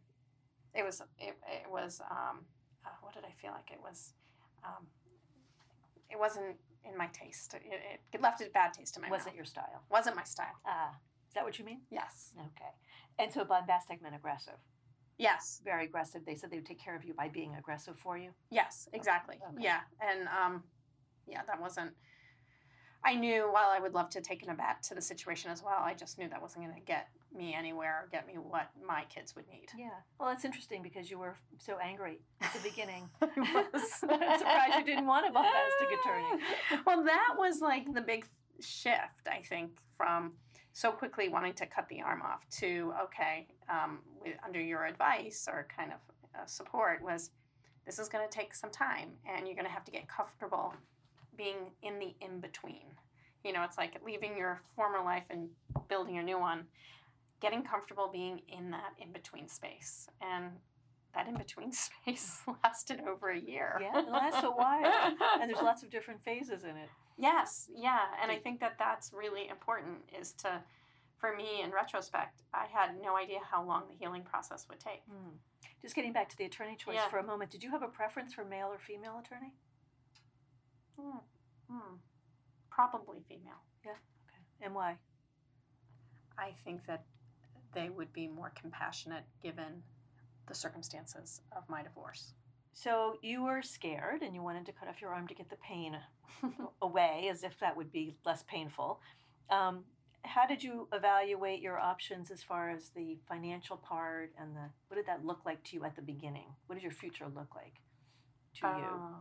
it 0.74 0.84
was 0.84 1.02
it, 1.18 1.36
it 1.48 1.70
was 1.70 2.02
um, 2.12 2.46
uh, 2.86 2.90
what 3.02 3.14
did 3.14 3.24
I 3.26 3.32
feel 3.32 3.52
like 3.52 3.72
it 3.72 3.82
was 3.82 4.14
um, 4.64 4.88
it 6.10 6.20
wasn't 6.20 6.58
in 6.84 6.98
my 6.98 7.08
taste 7.08 7.54
it, 7.54 7.64
it, 8.14 8.22
left 8.22 8.42
a 8.42 8.50
bad 8.54 8.74
taste 8.74 8.96
in 8.96 9.02
my 9.02 9.10
Wasn't 9.10 9.28
mouth 9.28 9.36
your 9.36 9.46
style. 9.46 9.84
wasn't 9.90 10.16
my 10.16 10.24
style 10.24 10.56
Ah, 10.66 10.96
that 11.36 11.44
what 11.44 11.60
you 11.60 11.66
mean? 11.66 11.82
yes 11.92 12.32
Okay. 12.38 12.72
And 13.20 13.32
so 13.32 13.46
bombastic 13.46 14.02
meant 14.02 14.16
aggressive. 14.16 14.56
yes 15.18 15.62
Very 15.64 15.86
aggressive. 15.86 16.26
They 16.26 16.36
said 16.36 16.52
they 16.52 16.58
would 16.58 16.66
take 16.66 16.80
care 16.84 16.96
of 16.96 17.04
you 17.06 17.14
by 17.14 17.30
being 17.30 17.56
aggressive 17.56 17.98
for 17.98 18.18
you. 18.18 18.32
yes 18.52 18.88
exactly 18.94 19.38
Okay. 19.54 19.64
yeah 19.64 19.82
and 20.02 20.28
um, 20.28 20.64
yeah 21.28 21.42
that 21.48 21.62
wasn't 21.62 21.92
I 23.08 23.14
knew 23.16 23.44
while 23.52 23.70
I 23.70 23.80
would 23.80 23.94
love 23.94 24.10
to 24.12 24.22
take 24.22 24.42
an 24.42 24.50
abat 24.50 24.82
to 24.88 24.96
the 24.96 25.02
situation 25.02 25.52
as 25.52 25.62
well 25.64 25.78
I 25.80 25.94
just 25.94 26.18
knew 26.18 26.28
that 26.30 26.42
wasn't 26.42 26.66
going 26.66 26.76
to 26.76 26.82
get 26.82 27.08
me 27.36 27.54
anywhere 27.54 28.04
or 28.04 28.08
get 28.12 28.26
me 28.26 28.34
what 28.36 28.70
my 28.88 29.04
kids 29.14 29.36
would 29.36 29.48
need 29.48 29.68
Yeah. 29.78 29.90
Well, 30.20 30.30
that's 30.30 30.46
interesting 30.46 30.82
because 30.82 31.12
you 31.12 31.20
were 31.20 31.36
so 31.60 31.78
angry 31.84 32.20
at 32.42 32.54
the 32.54 32.60
beginning. 32.70 33.10
I 33.22 33.66
was. 33.74 33.82
I'm 34.04 34.38
surprised 34.40 34.76
you 34.80 34.86
didn't 34.86 35.06
want 35.06 35.28
a 35.28 35.32
bombastic 35.34 35.90
attorney. 36.00 36.42
Well, 36.86 37.04
that 37.04 37.34
was 37.38 37.60
like 37.62 37.94
the 37.94 38.00
big 38.02 38.26
shift, 38.62 39.28
I 39.30 39.42
think, 39.42 39.72
from 39.98 40.34
so 40.76 40.92
quickly 40.92 41.30
wanting 41.30 41.54
to 41.54 41.66
cut 41.66 41.88
the 41.88 42.02
arm 42.02 42.22
off 42.22 42.48
to 42.50 42.94
okay, 43.02 43.48
um, 43.70 44.00
with, 44.22 44.34
under 44.46 44.60
your 44.60 44.86
advice 44.86 45.48
or 45.50 45.66
kind 45.76 45.94
of 45.94 46.00
uh, 46.38 46.46
support 46.46 47.02
was 47.02 47.30
this 47.86 47.98
is 47.98 48.10
going 48.10 48.28
to 48.28 48.38
take 48.38 48.54
some 48.54 48.70
time, 48.70 49.12
and 49.26 49.48
you're 49.48 49.56
going 49.56 49.66
to 49.66 49.72
have 49.72 49.86
to 49.86 49.92
get 49.92 50.10
comfortable 50.10 50.74
being 51.38 51.72
in 51.82 51.98
the 51.98 52.14
in 52.20 52.42
between. 52.42 52.84
You 53.46 53.54
know, 53.54 53.64
it's 53.64 53.78
like 53.78 53.94
leaving 54.06 54.36
your 54.36 54.62
former 54.76 55.02
life 55.02 55.24
and 55.30 55.48
building 55.88 56.18
a 56.18 56.24
new 56.24 56.38
one. 56.38 56.66
Getting 57.42 57.64
comfortable 57.64 58.10
being 58.12 58.42
in 58.50 58.72
that 58.72 58.96
in 59.02 59.14
between 59.14 59.48
space, 59.48 60.10
and 60.22 60.52
that 61.14 61.30
in 61.30 61.38
between 61.38 61.72
space 61.72 62.42
lasted 62.64 63.00
over 63.08 63.30
a 63.30 63.40
year. 63.40 63.80
Yeah, 63.80 64.02
it 64.02 64.12
lasts 64.12 64.44
a 64.44 64.52
while. 64.52 65.16
And 65.40 65.50
there's 65.50 65.64
lots 65.64 65.84
of 65.84 65.90
different 65.90 66.22
phases 66.26 66.66
in 66.66 66.72
it. 66.72 66.90
Yes, 67.18 67.70
yeah, 67.74 68.00
and 68.22 68.32
I 68.32 68.38
think 68.38 68.60
that 68.60 68.76
that's 68.78 69.14
really 69.14 69.48
important. 69.48 69.98
Is 70.20 70.34
to, 70.44 70.62
for 71.18 71.36
me, 71.36 71.62
in 71.64 71.72
retrospect, 71.72 72.42
I 72.54 72.66
had 72.72 73.02
no 73.02 73.16
idea 73.16 73.40
how 73.50 73.64
long 73.64 73.84
the 73.88 73.96
healing 73.96 74.24
process 74.24 74.68
would 74.70 74.80
take. 74.80 75.02
Hmm. 75.10 75.36
Just 75.82 75.96
getting 75.96 76.14
back 76.14 76.30
to 76.30 76.38
the 76.38 76.46
attorney 76.46 76.76
choice 76.76 76.96
Yeah. 76.96 77.08
for 77.10 77.20
a 77.20 77.24
moment, 77.24 77.52
did 77.52 77.64
you 77.64 77.72
have 77.72 77.84
a 77.84 77.88
preference 77.88 78.34
for 78.34 78.44
male 78.44 78.68
or 78.68 78.80
female 78.80 79.20
attorney? 79.20 79.54
Hmm. 81.00 81.18
Hmm. 81.70 81.96
Probably 82.70 83.22
female. 83.30 83.62
Yeah. 83.86 83.92
Okay. 83.92 84.42
And 84.62 84.76
why? 84.76 84.98
I 86.38 86.52
think 86.66 86.86
that 86.88 87.06
they 87.74 87.90
would 87.90 88.12
be 88.12 88.28
more 88.28 88.52
compassionate 88.60 89.24
given 89.42 89.84
the 90.48 90.56
circumstances 90.56 91.42
of 91.56 91.68
my 91.70 91.82
divorce. 91.84 92.34
So 92.78 93.18
you 93.22 93.42
were 93.44 93.62
scared 93.62 94.22
and 94.22 94.36
you 94.36 94.44
wanted 94.44 94.66
to 94.66 94.74
cut 94.74 94.90
off 94.90 95.00
your 95.02 95.12
arm 95.12 95.28
to 95.30 95.34
get 95.34 95.50
the 95.50 95.56
pain 95.56 95.98
away, 96.82 97.30
as 97.32 97.42
if 97.44 97.58
that 97.62 97.76
would 97.78 97.90
be 97.92 98.16
less 98.26 98.44
painful. 98.44 99.00
Um, 99.50 99.86
how 100.24 100.46
did 100.46 100.62
you 100.62 100.90
evaluate 100.92 101.62
your 101.62 101.80
options 101.80 102.32
as 102.32 102.44
far 102.44 102.70
as 102.70 102.90
the 102.90 103.18
financial 103.30 103.78
part 103.78 104.34
and 104.40 104.54
the 104.56 104.70
what 104.90 104.98
did 104.98 105.06
that 105.08 105.26
look 105.26 105.46
like 105.46 105.64
to 105.66 105.76
you 105.78 105.86
at 105.86 105.96
the 105.96 106.02
beginning? 106.02 106.48
What 106.68 106.76
did 106.76 106.84
your 106.84 106.92
future 106.92 107.26
look 107.34 107.56
like 107.56 107.76
to 108.60 108.68
you 108.68 108.84
Oh. 108.92 109.16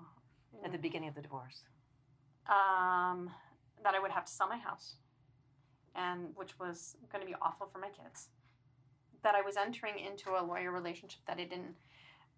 at 0.65 0.73
the 0.73 0.79
beginning 0.79 1.09
of 1.09 1.15
the 1.15 1.23
divorce? 1.23 1.63
um, 2.47 3.31
that 3.83 3.95
I 3.95 4.01
would 4.01 4.11
have 4.11 4.27
to 4.27 4.33
sell 4.33 4.49
my 4.49 4.59
house, 4.59 4.97
and 5.95 6.27
which 6.35 6.59
was 6.59 6.95
going 7.11 7.23
to 7.25 7.27
be 7.27 7.35
awful 7.41 7.67
for 7.73 7.79
my 7.79 7.89
kids. 7.89 8.29
That 9.23 9.35
I 9.35 9.41
was 9.41 9.57
entering 9.57 9.99
into 9.99 10.31
a 10.39 10.45
lawyer 10.45 10.71
relationship 10.71 11.21
that 11.27 11.39
I 11.39 11.45
didn't 11.45 11.75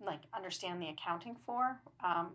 like 0.01 0.21
understand 0.35 0.81
the 0.83 0.89
accounting 0.89 1.37
for, 1.47 1.81
um, 2.05 2.33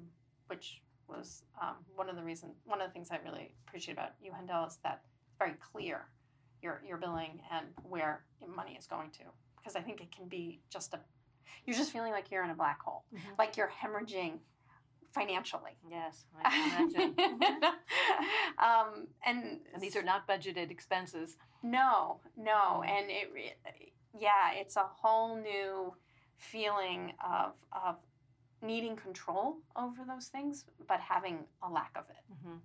which 0.48 0.82
was 1.08 1.44
um, 1.62 1.76
one 1.96 2.10
of 2.10 2.16
the 2.16 2.24
reasons. 2.24 2.54
One 2.66 2.82
of 2.82 2.88
the 2.88 2.94
things 2.94 3.10
I 3.12 3.18
really 3.24 3.54
appreciate 3.68 3.94
about 3.94 4.12
you, 4.22 4.32
Hindel, 4.32 4.68
is 4.68 4.78
that 4.84 5.02
it's 5.28 5.38
very 5.38 5.54
clear 5.72 6.06
your 6.62 6.82
your 6.88 6.98
billing 6.98 7.42
and 7.52 7.68
where 7.84 8.24
money 8.56 8.76
is 8.80 8.88
going 8.88 9.12
to. 9.12 9.24
Because 9.58 9.76
I 9.76 9.82
think 9.82 10.02
it 10.02 10.12
can 10.16 10.28
be 10.28 10.60
just 10.72 10.94
a, 10.94 11.00
you're 11.66 11.78
just 11.78 11.92
feeling 11.92 12.12
like 12.12 12.32
you're 12.32 12.44
in 12.44 12.50
a 12.50 12.56
black 12.56 12.82
hole, 12.82 13.04
Mhm. 13.14 13.38
like 13.38 13.58
you're 13.58 13.70
hemorrhaging 13.84 14.40
financially. 15.14 15.78
Yes, 15.90 16.26
I 16.44 16.50
can 16.50 16.90
imagine. 16.94 17.16
um, 18.58 19.08
and, 19.26 19.60
and 19.74 19.82
these 19.82 19.96
are 19.96 20.02
not 20.04 20.28
budgeted 20.28 20.72
expenses. 20.72 21.38
no, 21.64 22.22
no, 22.36 22.82
Mm. 22.84 22.90
and 22.90 23.06
it, 23.12 23.58
yeah, 24.18 24.52
it's 24.54 24.76
a 24.78 24.84
whole 24.84 25.36
new 25.36 25.94
feeling 26.42 27.14
of 27.24 27.54
of 27.72 27.96
needing 28.62 28.96
control 28.96 29.58
over 29.76 30.04
those 30.08 30.28
things, 30.28 30.66
but 30.88 31.00
having 31.00 31.40
a 31.64 31.70
lack 31.70 31.92
of 31.96 32.06
it. 32.10 32.24
hmm 32.44 32.58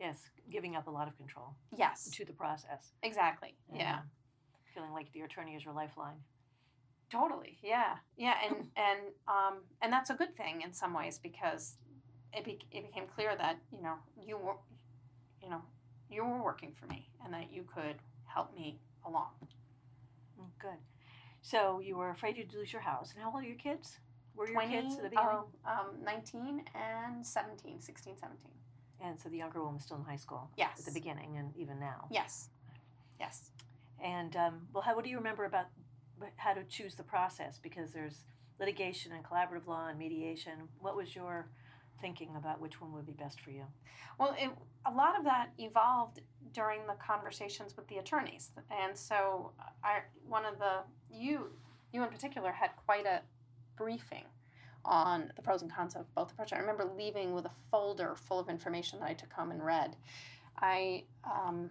Yes, 0.00 0.18
giving 0.50 0.74
up 0.76 0.86
a 0.88 0.90
lot 0.90 1.06
of 1.08 1.16
control 1.16 1.54
Yes, 1.76 2.10
to 2.10 2.24
the 2.24 2.32
process. 2.32 2.92
exactly. 3.02 3.54
Yeah, 3.72 4.00
Feeling 4.74 4.92
like 4.92 5.12
the 5.12 5.20
attorney 5.22 5.54
is 5.54 5.64
your 5.64 5.72
lifeline. 5.74 6.16
totally. 7.10 7.58
Yeah, 7.62 7.96
yeah, 8.16 8.34
and 8.44 8.56
and 8.76 9.00
um, 9.28 9.54
and 9.80 9.92
that's 9.92 10.10
a 10.10 10.14
good 10.14 10.36
thing 10.36 10.62
in 10.62 10.72
some 10.72 10.92
ways 10.92 11.18
because 11.22 11.76
it, 12.32 12.44
be, 12.44 12.58
it 12.72 12.84
became 12.86 13.06
clear 13.06 13.36
that 13.36 13.58
you 13.72 13.82
know 13.82 13.94
you 14.20 14.36
were, 14.36 14.56
you 15.42 15.48
know, 15.48 15.62
you 16.10 16.24
were 16.24 16.42
working 16.42 16.72
for 16.78 16.86
me, 16.86 17.08
and 17.24 17.32
that 17.32 17.52
you 17.52 17.64
could 17.72 17.96
help 18.26 18.54
me 18.54 18.80
along. 19.06 19.30
Mm, 20.40 20.50
Good. 20.60 20.78
So 21.44 21.78
you 21.78 21.98
were 21.98 22.08
afraid 22.08 22.38
you'd 22.38 22.54
lose 22.54 22.72
your 22.72 22.80
house. 22.80 23.12
And 23.12 23.22
how 23.22 23.30
old 23.30 23.44
are 23.44 23.46
your 23.46 23.58
kids? 23.58 23.98
Were 24.34 24.46
your 24.46 24.54
20, 24.54 24.72
kids 24.72 24.96
at 24.96 25.02
the 25.02 25.10
beginning? 25.10 25.28
oh, 25.30 25.46
um, 25.70 26.02
19 26.02 26.64
and 26.74 27.24
17, 27.24 27.82
16, 27.82 28.16
17. 28.18 28.38
And 29.02 29.20
so 29.20 29.28
the 29.28 29.36
younger 29.36 29.62
one 29.62 29.74
was 29.74 29.82
still 29.82 29.98
in 29.98 30.04
high 30.04 30.16
school 30.16 30.48
Yes. 30.56 30.78
at 30.78 30.86
the 30.86 30.98
beginning 30.98 31.36
and 31.36 31.54
even 31.54 31.78
now. 31.78 32.06
Yes. 32.10 32.48
Yes. 33.20 33.50
And 34.02 34.34
um, 34.36 34.68
well, 34.72 34.82
how, 34.82 34.94
what 34.96 35.04
do 35.04 35.10
you 35.10 35.18
remember 35.18 35.44
about 35.44 35.66
how 36.36 36.54
to 36.54 36.64
choose 36.64 36.94
the 36.94 37.02
process? 37.02 37.58
Because 37.62 37.92
there's 37.92 38.24
litigation 38.58 39.12
and 39.12 39.22
collaborative 39.22 39.66
law 39.66 39.88
and 39.88 39.98
mediation. 39.98 40.52
What 40.80 40.96
was 40.96 41.14
your 41.14 41.50
thinking 42.00 42.36
about 42.36 42.58
which 42.58 42.80
one 42.80 42.90
would 42.94 43.06
be 43.06 43.12
best 43.12 43.38
for 43.40 43.50
you? 43.50 43.64
Well, 44.18 44.34
it, 44.38 44.50
a 44.86 44.90
lot 44.90 45.18
of 45.18 45.24
that 45.24 45.50
evolved 45.58 46.22
during 46.54 46.86
the 46.86 46.94
conversations 46.94 47.76
with 47.76 47.86
the 47.88 47.96
attorneys, 47.96 48.52
and 48.70 48.96
so 48.96 49.52
I 49.82 50.02
one 50.26 50.44
of 50.44 50.58
the 50.58 50.80
you 51.14 51.50
you 51.92 52.02
in 52.02 52.08
particular 52.08 52.52
had 52.52 52.70
quite 52.86 53.06
a 53.06 53.20
briefing 53.76 54.24
on 54.84 55.32
the 55.36 55.42
pros 55.42 55.62
and 55.62 55.72
cons 55.72 55.94
of 55.94 56.12
both 56.14 56.32
approaches. 56.32 56.54
I 56.56 56.60
remember 56.60 56.84
leaving 56.96 57.32
with 57.32 57.46
a 57.46 57.50
folder 57.70 58.14
full 58.16 58.38
of 58.38 58.48
information 58.48 59.00
that 59.00 59.08
I 59.08 59.14
took 59.14 59.32
home 59.32 59.50
and 59.50 59.64
read. 59.64 59.96
I 60.60 61.04
um, 61.24 61.70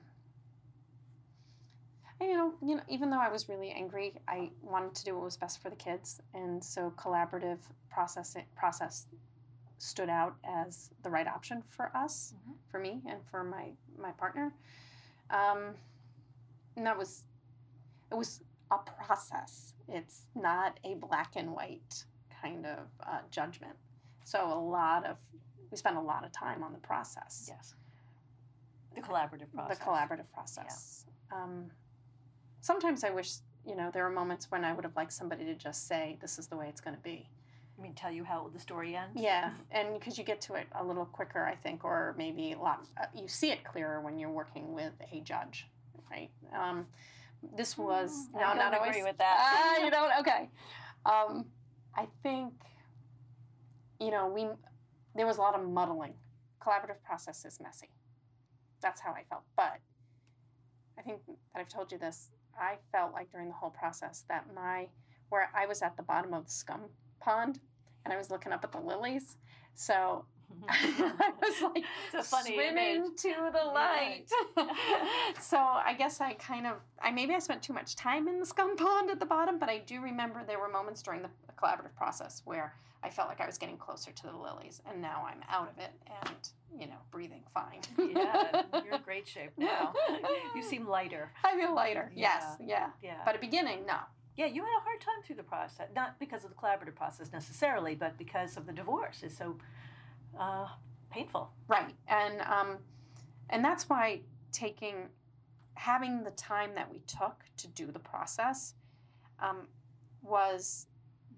and, 2.19 2.29
you 2.29 2.37
know, 2.37 2.53
you 2.61 2.75
know, 2.75 2.83
even 2.87 3.09
though 3.09 3.19
I 3.19 3.29
was 3.29 3.49
really 3.49 3.71
angry, 3.71 4.13
I 4.27 4.51
wanted 4.61 4.95
to 4.95 5.03
do 5.03 5.15
what 5.15 5.25
was 5.25 5.37
best 5.37 5.61
for 5.61 5.69
the 5.69 5.75
kids, 5.75 6.21
and 6.33 6.63
so 6.63 6.93
collaborative 6.97 7.59
process 7.89 8.35
process 8.55 9.07
stood 9.77 10.09
out 10.09 10.35
as 10.45 10.91
the 11.03 11.09
right 11.09 11.27
option 11.27 11.61
for 11.69 11.95
us, 11.95 12.33
Mhm. 12.47 12.55
for 12.69 12.79
me, 12.79 13.01
and 13.05 13.25
for 13.25 13.43
my 13.43 13.73
my 13.97 14.11
partner. 14.13 14.53
Um, 15.29 15.75
and 16.75 16.85
that 16.85 16.97
was 16.97 17.23
it 18.11 18.15
was 18.15 18.41
a 18.73 18.91
process. 19.05 19.73
It's 19.87 20.21
not 20.35 20.79
a 20.83 20.95
black 20.95 21.33
and 21.35 21.51
white 21.53 22.05
kind 22.41 22.65
of 22.65 22.79
uh, 23.05 23.19
judgment. 23.31 23.73
So 24.23 24.45
a 24.51 24.59
lot 24.59 25.05
of 25.05 25.17
we 25.71 25.77
spend 25.77 25.97
a 25.97 26.01
lot 26.01 26.23
of 26.23 26.31
time 26.31 26.63
on 26.63 26.71
the 26.71 26.79
process 26.79 27.45
Yes. 27.49 27.73
The 28.95 29.01
collaborative 29.01 29.51
process. 29.53 29.77
the 29.79 29.83
collaborative 29.83 30.31
process. 30.33 31.05
Um, 31.31 31.71
sometimes 32.61 33.03
I 33.03 33.09
wish, 33.09 33.37
you 33.65 33.75
know, 33.75 33.89
there 33.91 34.05
are 34.05 34.11
moments 34.11 34.51
when 34.51 34.63
I 34.63 34.71
would 34.73 34.83
have 34.83 34.95
liked 34.95 35.11
somebody 35.13 35.45
to 35.45 35.55
just 35.55 35.87
say, 35.87 36.17
"This 36.21 36.37
is 36.37 36.47
the 36.47 36.55
way 36.55 36.67
it's 36.69 36.79
going 36.81 36.95
to 36.95 37.01
be." 37.01 37.27
I 37.77 37.81
mean, 37.81 37.93
tell 37.95 38.11
you 38.11 38.23
how 38.23 38.49
the 38.53 38.59
story 38.59 38.95
ends. 38.95 39.19
Yeah, 39.19 39.49
and 39.71 39.95
because 39.95 40.19
you 40.19 40.23
get 40.23 40.41
to 40.41 40.53
it 40.53 40.67
a 40.75 40.83
little 40.83 41.05
quicker, 41.05 41.43
I 41.43 41.55
think, 41.55 41.83
or 41.83 42.13
maybe 42.19 42.51
a 42.53 42.59
lot. 42.59 42.85
Uh, 43.01 43.05
you 43.15 43.27
see 43.27 43.49
it 43.51 43.63
clearer 43.63 43.99
when 43.99 44.19
you're 44.19 44.29
working 44.29 44.73
with 44.73 44.93
a 45.11 45.21
judge, 45.21 45.67
right? 46.11 46.29
Um, 46.55 46.85
this 47.55 47.77
was 47.77 48.27
Mm, 48.33 48.37
I 48.37 48.39
don't 48.47 48.57
not 48.57 48.73
agree 48.75 48.89
always. 48.89 49.03
with 49.03 49.17
that. 49.17 49.37
Ah, 49.39 49.77
you 49.83 49.91
don't. 49.91 50.11
Okay. 50.19 50.49
Um, 51.05 51.45
I 51.95 52.07
think, 52.23 52.53
you 53.99 54.11
know, 54.11 54.27
we 54.27 54.47
there 55.15 55.25
was 55.27 55.37
a 55.37 55.41
lot 55.41 55.55
of 55.59 55.67
muddling. 55.67 56.13
Collaborative 56.61 57.01
process 57.03 57.45
is 57.45 57.59
messy. 57.59 57.89
That's 58.81 58.99
how 59.01 59.11
I 59.11 59.23
felt. 59.29 59.43
But 59.55 59.79
I 60.97 61.01
think 61.01 61.19
that 61.27 61.59
I've 61.59 61.67
told 61.69 61.91
you 61.91 61.97
this. 61.97 62.29
I 62.59 62.77
felt 62.91 63.13
like 63.13 63.31
during 63.31 63.47
the 63.49 63.53
whole 63.55 63.69
process 63.71 64.25
that 64.29 64.45
my 64.55 64.87
where 65.29 65.49
I 65.55 65.65
was 65.65 65.81
at 65.81 65.97
the 65.97 66.03
bottom 66.03 66.33
of 66.33 66.45
the 66.45 66.51
scum 66.51 66.81
pond 67.19 67.59
and 68.05 68.13
I 68.13 68.17
was 68.17 68.29
looking 68.29 68.51
up 68.51 68.63
at 68.63 68.71
the 68.71 68.79
lilies. 68.79 69.37
So 69.73 70.25
Mm-hmm. 70.51 71.03
I 71.21 71.31
was 71.41 71.61
like 71.61 71.83
it's 72.13 72.27
a 72.27 72.35
funny 72.35 72.53
swimming 72.55 72.95
image. 72.95 73.21
to 73.21 73.33
the 73.51 73.65
light. 73.65 74.25
so 75.41 75.57
I 75.57 75.93
guess 75.97 76.21
I 76.21 76.33
kind 76.33 76.67
of 76.67 76.77
I 77.01 77.11
maybe 77.11 77.33
I 77.33 77.39
spent 77.39 77.61
too 77.61 77.73
much 77.73 77.95
time 77.95 78.27
in 78.27 78.39
the 78.39 78.45
scum 78.45 78.75
pond 78.75 79.09
at 79.09 79.19
the 79.19 79.25
bottom, 79.25 79.59
but 79.59 79.69
I 79.69 79.79
do 79.79 80.01
remember 80.01 80.43
there 80.45 80.59
were 80.59 80.69
moments 80.69 81.01
during 81.01 81.21
the 81.21 81.29
collaborative 81.57 81.95
process 81.95 82.41
where 82.45 82.73
I 83.03 83.09
felt 83.09 83.27
like 83.27 83.41
I 83.41 83.45
was 83.45 83.57
getting 83.57 83.77
closer 83.77 84.11
to 84.11 84.23
the 84.23 84.37
lilies, 84.37 84.81
and 84.89 85.01
now 85.01 85.27
I'm 85.27 85.41
out 85.49 85.69
of 85.69 85.77
it 85.77 85.91
and 86.23 86.49
you 86.79 86.87
know 86.87 86.99
breathing 87.11 87.43
fine. 87.53 87.81
yeah, 87.97 88.61
you're 88.85 88.95
in 88.95 89.01
great 89.01 89.27
shape 89.27 89.51
now. 89.57 89.93
you 90.55 90.63
seem 90.63 90.87
lighter. 90.87 91.31
I 91.43 91.57
feel 91.57 91.75
lighter. 91.75 92.11
Yes, 92.15 92.43
yeah. 92.61 92.89
Yeah. 93.03 93.17
But 93.25 93.35
at 93.35 93.41
beginning, 93.41 93.85
no. 93.85 93.97
yeah, 94.37 94.45
you 94.45 94.61
had 94.61 94.71
a 94.79 94.83
hard 94.83 95.01
time 95.01 95.21
through 95.25 95.35
the 95.35 95.43
process, 95.43 95.89
not 95.93 96.17
because 96.19 96.45
of 96.45 96.51
the 96.51 96.55
collaborative 96.55 96.95
process 96.95 97.33
necessarily, 97.33 97.93
but 97.95 98.17
because 98.17 98.55
of 98.55 98.65
the 98.65 98.73
divorce 98.73 99.21
is 99.21 99.35
so 99.35 99.57
uh, 100.39 100.67
painful. 101.09 101.51
Right, 101.67 101.93
and 102.07 102.41
um, 102.41 102.77
and 103.49 103.63
that's 103.63 103.89
why 103.89 104.21
taking 104.51 105.09
having 105.75 106.23
the 106.23 106.31
time 106.31 106.75
that 106.75 106.91
we 106.91 106.99
took 106.99 107.43
to 107.57 107.67
do 107.67 107.87
the 107.91 107.99
process 107.99 108.75
um, 109.39 109.67
was 110.21 110.87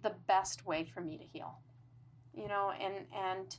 the 0.04 0.14
best 0.28 0.66
way 0.66 0.84
for 0.84 1.02
me 1.02 1.18
to 1.18 1.24
heal. 1.24 1.60
You 2.34 2.48
know, 2.48 2.72
and 2.80 3.06
and 3.14 3.58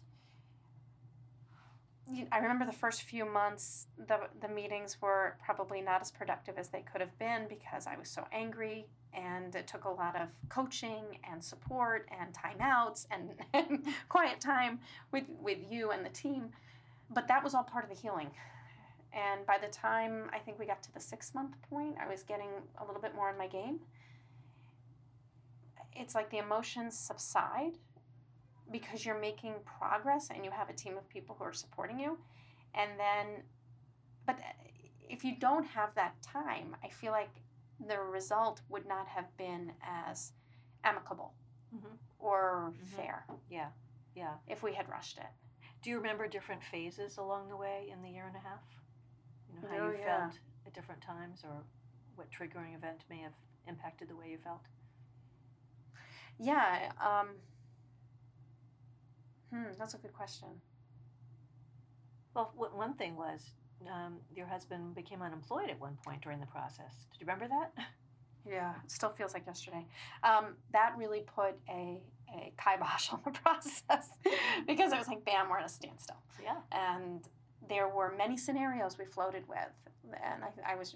I 2.31 2.39
remember 2.39 2.65
the 2.65 2.73
first 2.73 3.03
few 3.03 3.25
months, 3.25 3.89
the 4.07 4.21
the 4.41 4.49
meetings 4.49 4.99
were 5.03 5.37
probably 5.45 5.81
not 5.81 6.01
as 6.01 6.13
productive 6.13 6.57
as 6.57 6.69
they 6.69 6.83
could 6.83 7.01
have 7.01 7.19
been 7.19 7.47
because 7.49 7.87
I 7.87 7.97
was 7.97 8.09
so 8.09 8.27
angry, 8.31 8.87
and 9.13 9.55
it 9.57 9.67
took 9.67 9.85
a 9.85 9.91
lot 9.91 10.15
of 10.15 10.29
coaching 10.49 11.19
and 11.29 11.43
support 11.43 12.09
and 12.17 12.33
timeouts 12.33 13.07
and, 13.11 13.31
and 13.55 13.87
quiet 14.09 14.41
time 14.41 14.79
with 15.11 15.25
with 15.41 15.59
you 15.69 15.91
and 15.91 16.05
the 16.05 16.11
team. 16.11 16.51
But 17.11 17.27
that 17.27 17.43
was 17.43 17.55
all 17.55 17.65
part 17.65 17.85
of 17.85 17.91
the 17.91 18.01
healing. 18.01 18.31
And 19.13 19.45
by 19.47 19.59
the 19.59 19.69
time 19.69 20.31
I 20.33 20.39
think 20.39 20.59
we 20.59 20.67
got 20.67 20.83
to 20.85 20.95
the 20.95 21.01
six 21.01 21.35
month 21.35 21.57
point, 21.69 21.97
I 22.01 22.09
was 22.09 22.23
getting 22.23 22.51
a 22.81 22.85
little 22.85 23.01
bit 23.01 23.17
more 23.17 23.31
in 23.31 23.39
my 23.39 23.49
game. 23.49 23.81
It's 25.97 26.15
like 26.15 26.31
the 26.31 26.39
emotions 26.39 26.97
subside 26.97 27.79
because 28.71 29.05
you're 29.05 29.19
making 29.19 29.55
progress 29.65 30.29
and 30.35 30.45
you 30.45 30.51
have 30.51 30.69
a 30.69 30.73
team 30.73 30.97
of 30.97 31.09
people 31.09 31.37
who 31.39 31.45
are 31.45 31.53
supporting 31.53 31.99
you. 31.99 32.19
And 32.75 32.91
then, 32.99 33.43
but 34.27 34.39
if 35.09 35.25
you 35.25 35.37
don't 35.39 35.65
have 35.67 35.95
that 35.95 36.21
time, 36.23 36.77
I 36.85 36.89
feel 36.89 37.13
like 37.13 37.31
the 37.87 37.99
result 38.01 38.61
would 38.69 38.87
not 38.87 39.07
have 39.07 39.35
been 39.37 39.73
as 39.83 40.33
amicable 40.85 41.35
Mhm. 41.75 41.99
or 42.19 42.73
Mhm. 42.73 42.87
fair 42.87 43.27
Yeah, 43.49 43.71
yeah. 44.15 44.39
if 44.47 44.63
we 44.63 44.75
had 44.75 44.89
rushed 44.89 45.19
it. 45.19 45.27
Do 45.83 45.91
you 45.91 45.99
remember 45.99 46.27
different 46.27 46.63
phases 46.65 47.19
along 47.19 47.49
the 47.49 47.57
way 47.57 47.89
in 47.91 48.03
the 48.03 48.11
year 48.11 48.27
and 48.27 48.37
a 48.37 48.41
half? 48.41 48.65
You 49.49 49.61
know, 49.61 49.69
how 49.69 49.77
Oh, 49.77 49.91
you 49.91 49.99
yeah. 49.99 50.21
felt 50.31 50.41
at 50.67 50.73
different 50.73 51.03
times 51.03 51.45
or 51.45 51.65
what 52.17 52.31
triggering 52.31 52.75
event 52.75 53.05
may 53.09 53.19
have 53.19 53.35
impacted 53.67 54.09
the 54.09 54.17
way 54.17 54.31
you 54.31 54.39
felt? 54.39 54.63
Yeah. 56.39 56.93
Um, 57.01 57.37
hmm, 59.53 59.73
that's 59.79 59.95
a 59.95 59.99
good 59.99 60.13
question. 60.13 60.49
Well, 62.35 62.53
one 62.55 62.95
thing 62.95 63.17
was 63.17 63.51
um, 63.91 64.19
your 64.35 64.47
husband 64.47 64.95
became 64.95 65.23
unemployed 65.23 65.71
at 65.71 65.81
one 65.81 65.97
point 66.05 66.23
during 66.23 66.41
the 66.41 66.47
process. 66.47 67.07
Did 67.13 67.21
you 67.21 67.27
remember 67.27 67.49
that? 67.49 67.73
Yeah, 68.49 68.75
it 68.85 68.93
still 68.93 69.11
feels 69.11 69.35
like 69.35 69.45
yesterday. 69.45 69.85
Um, 70.23 70.55
that 70.73 70.95
really 70.97 71.25
put 71.35 71.57
a, 71.69 72.01
a 72.33 72.53
kibosh 72.57 73.09
on 73.13 73.21
the 73.25 73.33
process 73.33 74.09
because 74.69 74.93
it 74.93 74.99
was 74.99 75.09
like, 75.09 75.25
bam, 75.25 75.49
we're 75.51 75.59
at 75.59 75.67
a 75.67 75.69
standstill. 75.69 76.23
yeah. 76.41 76.59
And 76.71 77.27
there 77.69 77.89
were 77.89 78.15
many 78.17 78.37
scenarios 78.37 78.99
we 78.99 79.05
floated 79.05 79.49
with. 79.49 79.59
And 80.23 80.45
I, 80.45 80.75
I 80.75 80.77
was, 80.77 80.95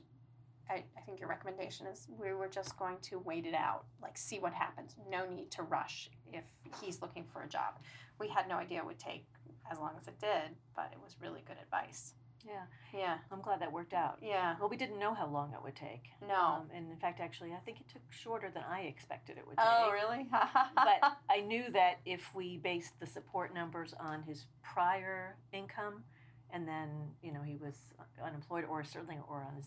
I, 0.71 0.85
I 0.97 1.00
think 1.05 1.19
your 1.19 1.29
recommendation 1.29 1.87
is 1.87 2.07
we 2.19 2.33
were 2.33 2.49
just 2.49 2.79
going 2.79 2.97
to 3.03 3.19
wait 3.19 3.45
it 3.45 3.55
out, 3.55 3.85
like 4.00 4.17
see 4.17 4.39
what 4.39 4.53
happens. 4.53 4.95
No 5.11 5.29
need 5.29 5.50
to 5.53 5.62
rush 5.62 6.11
if 6.33 6.45
he's 6.81 7.03
looking 7.03 7.25
for 7.33 7.43
a 7.43 7.49
job. 7.49 7.81
We 8.21 8.29
had 8.29 8.49
no 8.49 8.57
idea 8.57 8.79
it 8.79 8.87
would 8.87 8.99
take 8.99 9.25
as 9.71 9.79
long 9.79 9.93
as 10.00 10.07
it 10.07 10.19
did, 10.21 10.57
but 10.77 10.91
it 10.93 10.99
was 11.03 11.17
really 11.21 11.43
good 11.47 11.57
advice. 11.62 12.15
Yeah. 12.47 12.62
Yeah, 12.99 13.19
I'm 13.31 13.43
glad 13.43 13.61
that 13.61 13.71
worked 13.71 13.93
out. 13.93 14.19
yeah. 14.23 14.57
Well, 14.59 14.69
we 14.69 14.77
didn't 14.77 14.99
know 14.99 15.12
how 15.12 15.27
long 15.27 15.53
it 15.53 15.62
would 15.62 15.77
take. 15.77 16.05
No. 16.27 16.35
Um, 16.35 16.71
and 16.75 16.91
in 16.91 16.97
fact, 16.97 17.21
actually, 17.21 17.53
I 17.53 17.59
think 17.65 17.81
it 17.81 17.89
took 17.93 18.03
shorter 18.11 18.50
than 18.53 18.62
I 18.69 18.83
expected 18.83 19.37
it 19.37 19.47
would 19.47 19.59
take. 19.59 19.67
oh, 19.69 19.91
really? 19.93 20.27
but 20.75 21.19
I 21.29 21.41
knew 21.41 21.65
that 21.73 22.00
if 22.07 22.35
we 22.35 22.57
based 22.57 22.99
the 22.99 23.07
support 23.07 23.53
numbers 23.53 23.95
on 24.00 24.23
his 24.23 24.47
prior 24.62 25.37
income, 25.53 26.05
and 26.53 26.67
then 26.67 26.89
you 27.23 27.33
know 27.33 27.43
he 27.43 27.57
was 27.57 27.75
unemployed, 28.25 28.65
or 28.69 28.83
certainly 28.85 29.19
or 29.29 29.47
on 29.49 29.55
his 29.55 29.67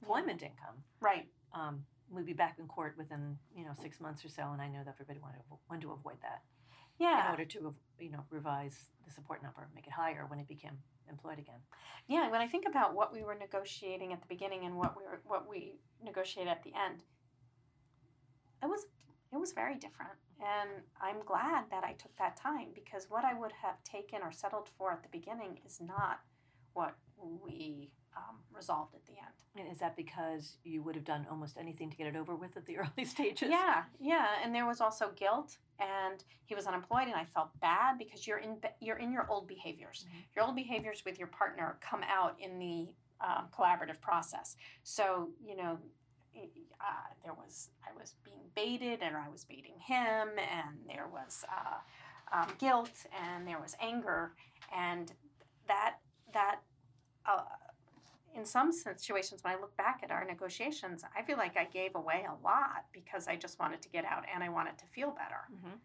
unemployment 0.00 0.42
income, 0.42 0.76
right. 1.00 1.26
um, 1.54 1.84
we'd 2.10 2.26
be 2.26 2.32
back 2.32 2.56
in 2.58 2.66
court 2.66 2.94
within 2.96 3.36
you 3.54 3.64
know 3.64 3.72
six 3.80 4.00
months 4.00 4.24
or 4.24 4.28
so. 4.28 4.42
And 4.52 4.60
I 4.60 4.68
know 4.68 4.82
that 4.84 4.94
everybody 4.94 5.18
wanted 5.20 5.38
to, 5.38 5.56
wanted 5.68 5.82
to 5.82 5.92
avoid 5.92 6.16
that 6.22 6.42
Yeah. 6.98 7.24
in 7.26 7.30
order 7.30 7.44
to 7.44 7.74
you 7.98 8.10
know 8.10 8.24
revise 8.30 8.90
the 9.04 9.12
support 9.12 9.42
number, 9.42 9.68
make 9.74 9.86
it 9.86 9.92
higher 9.92 10.24
when 10.28 10.38
he 10.38 10.44
became 10.44 10.78
employed 11.08 11.38
again. 11.38 11.60
Yeah, 12.06 12.30
when 12.30 12.40
I 12.40 12.46
think 12.46 12.64
about 12.68 12.94
what 12.94 13.12
we 13.12 13.22
were 13.22 13.34
negotiating 13.34 14.12
at 14.12 14.20
the 14.20 14.26
beginning 14.28 14.64
and 14.64 14.76
what 14.76 14.96
we 14.96 15.04
were 15.04 15.20
what 15.24 15.48
we 15.48 15.80
negotiated 16.02 16.50
at 16.50 16.62
the 16.62 16.72
end, 16.74 17.02
it 18.62 18.66
was 18.66 18.86
it 19.32 19.36
was 19.38 19.52
very 19.52 19.74
different. 19.74 20.12
And 20.40 20.82
I'm 21.02 21.24
glad 21.26 21.64
that 21.70 21.82
I 21.82 21.94
took 21.94 22.16
that 22.16 22.36
time 22.36 22.68
because 22.72 23.06
what 23.10 23.24
I 23.24 23.34
would 23.34 23.52
have 23.60 23.82
taken 23.82 24.20
or 24.22 24.30
settled 24.30 24.68
for 24.78 24.92
at 24.92 25.02
the 25.02 25.08
beginning 25.10 25.58
is 25.66 25.80
not 25.80 26.20
what 26.74 26.94
we 27.44 27.90
um, 28.18 28.36
resolved 28.54 28.94
at 28.94 29.04
the 29.06 29.12
end. 29.12 29.34
And 29.56 29.72
is 29.72 29.78
that 29.78 29.96
because 29.96 30.56
you 30.64 30.82
would 30.82 30.94
have 30.94 31.04
done 31.04 31.26
almost 31.30 31.56
anything 31.58 31.90
to 31.90 31.96
get 31.96 32.06
it 32.06 32.16
over 32.16 32.34
with 32.34 32.56
at 32.56 32.66
the 32.66 32.78
early 32.82 33.04
stages? 33.04 33.48
Yeah, 33.50 33.84
yeah, 34.00 34.26
and 34.42 34.54
there 34.54 34.66
was 34.66 34.80
also 34.80 35.10
guilt, 35.16 35.58
and 35.78 36.22
he 36.46 36.54
was 36.54 36.66
unemployed, 36.66 37.06
and 37.06 37.14
I 37.14 37.24
felt 37.24 37.48
bad 37.60 37.98
because 37.98 38.26
you're 38.26 38.38
in 38.38 38.56
you're 38.80 38.98
in 38.98 39.12
your 39.12 39.26
old 39.30 39.46
behaviors. 39.48 40.06
Mhm. 40.08 40.24
Your 40.36 40.44
old 40.44 40.56
behaviors 40.56 41.04
with 41.04 41.18
your 41.18 41.28
partner 41.28 41.78
come 41.80 42.02
out 42.02 42.36
in 42.40 42.58
the 42.58 42.94
um, 43.20 43.48
collaborative 43.56 44.00
process. 44.00 44.56
So 44.82 45.30
you 45.44 45.56
know, 45.56 45.78
uh, 46.80 47.08
there 47.24 47.34
was 47.34 47.70
I 47.84 47.98
was 47.98 48.14
being 48.24 48.42
baited, 48.54 49.02
and 49.02 49.16
I 49.16 49.28
was 49.28 49.44
baiting 49.44 49.78
him, 49.84 50.28
and 50.38 50.76
there 50.86 51.08
was 51.12 51.44
uh, 51.50 52.36
um, 52.36 52.48
guilt, 52.58 53.06
and 53.24 53.46
there 53.46 53.60
was 53.60 53.76
anger, 53.80 54.32
and 54.76 55.12
that 55.66 55.96
that. 56.32 56.60
Uh, 57.26 57.42
in 58.34 58.44
some 58.44 58.72
situations, 58.72 59.42
when 59.42 59.54
I 59.54 59.60
look 59.60 59.76
back 59.76 60.00
at 60.02 60.10
our 60.10 60.24
negotiations, 60.24 61.02
I 61.16 61.22
feel 61.22 61.36
like 61.36 61.56
I 61.56 61.64
gave 61.64 61.94
away 61.94 62.24
a 62.28 62.34
lot 62.44 62.84
because 62.92 63.26
I 63.28 63.36
just 63.36 63.58
wanted 63.58 63.82
to 63.82 63.88
get 63.88 64.04
out 64.04 64.24
and 64.32 64.42
I 64.44 64.48
wanted 64.48 64.78
to 64.78 64.86
feel 64.86 65.10
better. 65.10 65.42
hmm 65.62 65.76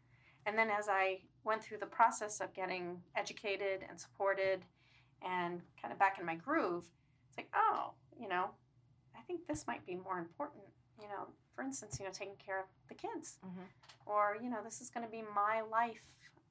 And 0.46 0.58
then 0.58 0.70
as 0.70 0.88
I 0.90 1.22
went 1.44 1.64
through 1.64 1.78
the 1.80 1.86
process 1.88 2.42
of 2.42 2.54
getting 2.54 3.02
educated 3.16 3.86
and 3.90 4.00
supported 4.00 4.66
and 5.22 5.62
kind 5.82 5.92
of 5.94 5.98
back 6.00 6.20
in 6.20 6.26
my 6.26 6.36
groove, 6.36 6.86
it's 7.30 7.38
like, 7.38 7.50
oh, 7.56 7.92
you 8.20 8.28
know, 8.28 8.52
I 9.18 9.22
think 9.22 9.48
this 9.48 9.66
might 9.68 9.86
be 9.86 9.96
more 9.96 10.20
important. 10.20 10.64
You 11.02 11.08
know, 11.08 11.28
for 11.56 11.64
instance, 11.64 11.98
you 12.00 12.06
know, 12.06 12.12
taking 12.12 12.36
care 12.36 12.60
of 12.60 12.66
the 12.88 12.94
kids, 12.96 13.40
Mhm. 13.46 13.66
or 14.06 14.38
you 14.42 14.50
know, 14.50 14.62
this 14.64 14.82
is 14.82 14.90
going 14.90 15.06
to 15.06 15.12
be 15.12 15.22
my 15.24 15.62
life. 15.62 16.04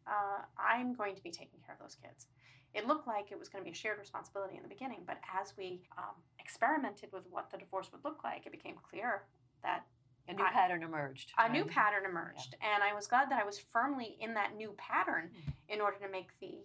Uh, 0.07 0.43
I'm 0.59 0.95
going 0.95 1.15
to 1.15 1.23
be 1.23 1.31
taking 1.31 1.61
care 1.61 1.75
of 1.75 1.81
those 1.81 1.95
kids. 1.95 2.27
It 2.75 2.87
looked 2.87 3.07
like 3.07 3.31
it 3.31 3.39
was 3.39 3.49
going 3.49 3.63
to 3.63 3.65
be 3.65 3.73
a 3.73 3.75
shared 3.75 3.99
responsibility 3.99 4.57
in 4.57 4.63
the 4.63 4.69
beginning, 4.69 5.01
but 5.07 5.19
as 5.39 5.55
we 5.57 5.83
um, 5.99 6.15
experimented 6.39 7.11
with 7.13 7.25
what 7.31 7.51
the 7.51 7.59
divorce 7.59 7.91
would 7.93 8.03
look 8.05 8.25
like, 8.25 8.47
it 8.47 8.53
became 8.53 8.77
clear 8.83 9.25
that 9.63 9.85
A 10.29 10.33
new 10.35 10.45
I- 10.45 10.51
pattern 10.53 10.83
emerged. 10.83 11.33
a 11.39 11.49
new 11.49 11.65
pattern 11.65 12.05
emerged 12.09 12.55
and 12.61 12.83
i 12.83 12.95
was 12.95 13.07
glad 13.09 13.29
that 13.31 13.41
i 13.41 13.45
was 13.45 13.59
firmly 13.59 14.17
in 14.21 14.35
that 14.35 14.55
new 14.57 14.73
pattern 14.79 15.31
Mhm. 15.35 15.53
in 15.69 15.81
order 15.81 15.99
to 15.99 16.09
make 16.09 16.31
the 16.41 16.65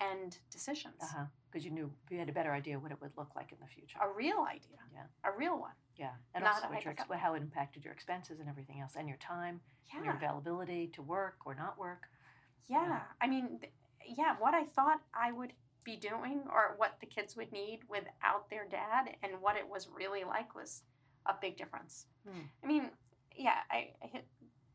end 0.00 0.38
decisions 0.50 1.02
Uh-huh. 1.02 1.26
Because 1.50 1.64
you 1.64 1.70
knew 1.70 1.92
you 2.10 2.18
had 2.18 2.28
a 2.28 2.32
better 2.32 2.52
idea 2.52 2.78
what 2.78 2.90
it 2.92 3.00
would 3.00 3.16
look 3.16 3.34
like 3.36 3.52
in 3.52 3.58
the 3.60 3.66
future. 3.66 3.98
a 4.02 4.08
real 4.10 4.40
idea 4.44 4.78
Yeah. 4.92 5.06
a 5.24 5.32
real 5.32 5.58
one 5.58 5.74
Yeah, 5.96 6.14
and 6.34 6.42
Not 6.44 6.54
also 6.56 6.68
what 6.70 6.84
your 6.84 6.92
ex- 6.92 7.04
how 7.24 7.34
it 7.34 7.42
impacted 7.42 7.84
your 7.84 7.92
expenses 7.94 8.40
and 8.40 8.48
everything 8.48 8.80
else, 8.80 8.96
and 8.96 9.08
your 9.08 9.18
time, 9.18 9.60
and 9.94 10.04
your 10.04 10.14
availability 10.14 10.88
to 10.88 11.02
work 11.02 11.36
or 11.46 11.54
not 11.54 11.78
work. 11.78 12.08
yeah 12.66 12.86
Yeah. 12.88 13.04
i 13.20 13.26
mean 13.26 13.58
th- 13.60 13.72
yeah 14.06 14.34
what 14.38 14.54
i 14.54 14.64
thought 14.64 15.00
i 15.14 15.32
would 15.32 15.52
be 15.84 15.96
doing 15.96 16.42
or 16.46 16.74
what 16.78 16.96
the 17.00 17.06
kids 17.06 17.36
would 17.36 17.52
need 17.52 17.80
without 17.88 18.48
their 18.48 18.66
dad 18.68 19.16
and 19.22 19.32
what 19.40 19.56
it 19.56 19.68
was 19.68 19.88
really 19.94 20.24
like 20.24 20.54
was 20.54 20.82
a 21.26 21.34
big 21.40 21.56
difference. 21.56 22.06
Hmm. 22.26 22.40
i 22.62 22.66
mean 22.66 22.90
yeah 23.36 23.58
I, 23.70 23.90
I 24.02 24.22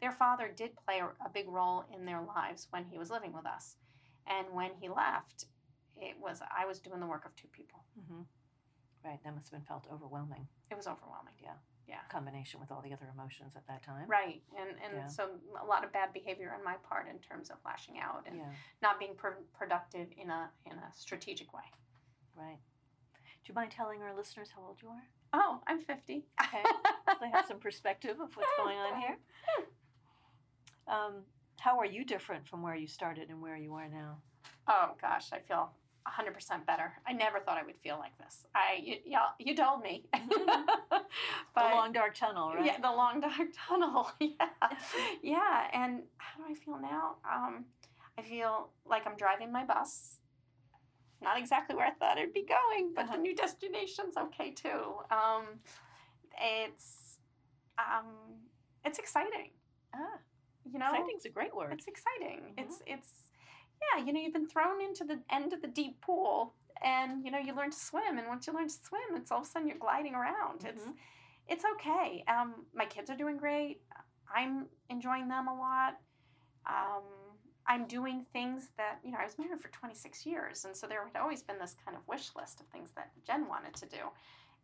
their 0.01 0.11
father 0.11 0.49
did 0.55 0.71
play 0.85 0.99
a, 1.01 1.29
big 1.29 1.49
role 1.49 1.83
in 1.93 2.05
their 2.05 2.21
lives 2.21 2.67
when 2.69 2.85
he 2.85 2.97
was 2.97 3.09
living 3.11 3.33
with 3.33 3.45
us. 3.45 3.75
And 4.27 4.47
when 4.53 4.71
he 4.79 4.87
left 4.87 5.45
it 5.97 6.15
was 6.21 6.41
i 6.55 6.65
was 6.65 6.79
doing 6.79 6.99
the 6.99 7.07
work 7.07 7.25
of 7.25 7.35
two 7.35 7.47
people. 7.47 7.83
Hmm 8.07 8.21
Right, 9.03 9.19
that 9.23 9.33
must 9.33 9.49
have 9.49 9.59
been 9.59 9.65
felt 9.65 9.85
overwhelming. 9.91 10.47
it 10.69 10.75
was 10.75 10.87
overwhelming 10.87 11.35
Combination 12.11 12.59
with 12.59 12.71
all 12.71 12.81
the 12.81 12.93
other 12.93 13.09
emotions 13.13 13.53
at 13.55 13.65
that 13.67 13.83
time. 13.83 14.05
right 14.07 14.41
and 14.57 14.69
and 14.83 14.93
Yeah. 14.95 15.07
so 15.07 15.29
a 15.61 15.65
lot 15.65 15.83
of 15.83 15.91
bad 15.91 16.13
behavior 16.13 16.53
on 16.57 16.63
my 16.63 16.75
part 16.87 17.07
in 17.07 17.19
terms 17.19 17.49
of 17.49 17.57
lashing 17.65 17.99
out 17.99 18.23
and 18.27 18.37
Yeah, 18.37 18.51
not 18.81 18.99
being 18.99 19.15
pr- 19.15 19.43
productive 19.57 20.07
in 20.17 20.29
a 20.29 20.49
in 20.65 20.73
a 20.73 20.91
strategic 20.93 21.53
way 21.53 21.63
right. 22.35 22.59
Do 23.43 23.51
you 23.51 23.53
mind 23.55 23.71
telling 23.71 24.01
our 24.01 24.15
listeners 24.15 24.49
how 24.55 24.61
old 24.63 24.77
you 24.81 24.89
are? 24.89 25.03
oh 25.33 25.61
i'm 25.67 25.79
50 25.79 26.25
Okay. 26.41 26.63
so 27.07 27.13
they 27.21 27.29
have 27.29 27.45
some 27.45 27.59
perspective 27.59 28.19
of 28.19 28.35
what's 28.35 28.49
going 28.57 28.77
on 28.77 28.99
here. 28.99 29.17
Um, 30.87 31.23
how 31.59 31.77
are 31.77 31.85
you 31.85 32.03
different 32.03 32.47
from 32.47 32.63
where 32.63 32.75
you 32.75 32.87
started 32.87 33.29
and 33.29 33.41
where 33.41 33.55
you 33.57 33.73
are 33.75 33.87
now? 33.89 34.17
oh 34.67 34.91
gosh 35.01 35.27
i 35.31 35.39
feel 35.39 35.71
100% 36.17 36.65
better. 36.65 36.93
I 37.07 37.13
never 37.13 37.39
thought 37.39 37.57
i 37.57 37.63
would 37.63 37.77
feel 37.77 37.97
like 37.97 38.17
this. 38.17 38.45
I 38.55 38.79
you, 38.83 38.95
y'all- 39.05 39.33
you 39.39 39.55
told 39.55 39.81
me. 39.81 40.05
The 41.55 41.61
long 41.61 41.91
dark 41.91 42.15
tunnel, 42.15 42.53
right? 42.53 42.65
yeah 42.65 42.77
the 42.79 42.91
long 42.91 43.19
dark 43.19 43.49
tunnel. 43.67 44.11
Yeah. 44.19 44.49
Yeah 45.21 45.67
and 45.73 46.03
how 46.17 46.43
do 46.43 46.51
i 46.51 46.53
feel 46.53 46.79
now? 46.79 47.15
Um 47.29 47.65
i 48.17 48.21
feel 48.21 48.69
like 48.85 49.05
i'm 49.07 49.17
driving 49.17 49.51
my 49.51 49.65
bus. 49.65 50.17
Not 51.21 51.37
exactly 51.37 51.75
where 51.75 51.85
i 51.87 51.91
thought 51.91 52.17
it'd 52.17 52.33
be 52.33 52.45
going 52.45 52.93
but 52.95 53.05
Uh-huh. 53.05 53.15
the 53.15 53.21
new 53.21 53.35
destination's 53.35 54.15
okay 54.17 54.51
too. 54.51 54.95
Um 55.11 55.59
it's 56.41 57.17
um 57.77 58.05
it's 58.85 58.99
exciting. 58.99 59.49
Ah, 59.93 60.19
you 60.71 60.79
know? 60.79 60.85
Exciting's 60.91 61.25
a 61.25 61.29
great 61.29 61.53
word. 61.55 61.73
it's 61.73 61.87
exciting. 61.87 62.53
It's 62.57 62.81
it's 62.85 63.28
yeah 63.81 64.03
you 64.03 64.11
know 64.13 64.19
you've 64.19 64.33
been 64.33 64.47
thrown 64.47 64.81
into 64.81 65.03
the 65.03 65.19
end 65.29 65.53
of 65.53 65.61
the 65.61 65.67
deep 65.67 65.99
pool 66.01 66.53
and 66.83 67.23
you 67.25 67.31
know 67.31 67.37
you 67.37 67.53
learn 67.53 67.71
to 67.71 67.77
swim 67.77 68.17
and 68.17 68.27
once 68.27 68.47
you 68.47 68.53
learn 68.53 68.67
to 68.67 68.73
swim 68.73 69.01
it's 69.15 69.31
all 69.31 69.39
of 69.41 69.45
a 69.45 69.49
sudden 69.49 69.67
you're 69.67 69.77
gliding 69.77 70.15
around. 70.15 70.63
It's 70.65 70.83
Mhm. 70.83 70.95
it's 71.47 71.65
okay. 71.73 72.23
Um 72.27 72.65
my 72.73 72.85
kids 72.85 73.09
are 73.09 73.17
doing 73.17 73.37
great. 73.37 73.81
I'm 74.33 74.69
enjoying 74.89 75.27
them 75.27 75.47
a 75.47 75.53
lot. 75.55 75.99
Um 76.65 77.03
i'm 77.67 77.85
doing 77.85 78.25
things 78.33 78.71
that 78.77 78.99
you 79.03 79.11
know 79.11 79.17
i 79.19 79.25
was 79.25 79.37
married 79.37 79.59
for 79.61 79.67
26 79.67 80.25
years 80.25 80.65
and 80.65 80.75
so 80.75 80.87
there 80.87 81.05
had 81.05 81.15
always 81.17 81.43
been 81.43 81.59
this 81.59 81.75
kind 81.85 81.95
of 81.95 82.07
wish 82.07 82.33
list 82.35 82.59
of 82.61 82.65
things 82.67 82.91
that 82.93 83.11
jen 83.23 83.47
wanted 83.47 83.73
to 83.75 83.85
do. 83.85 84.09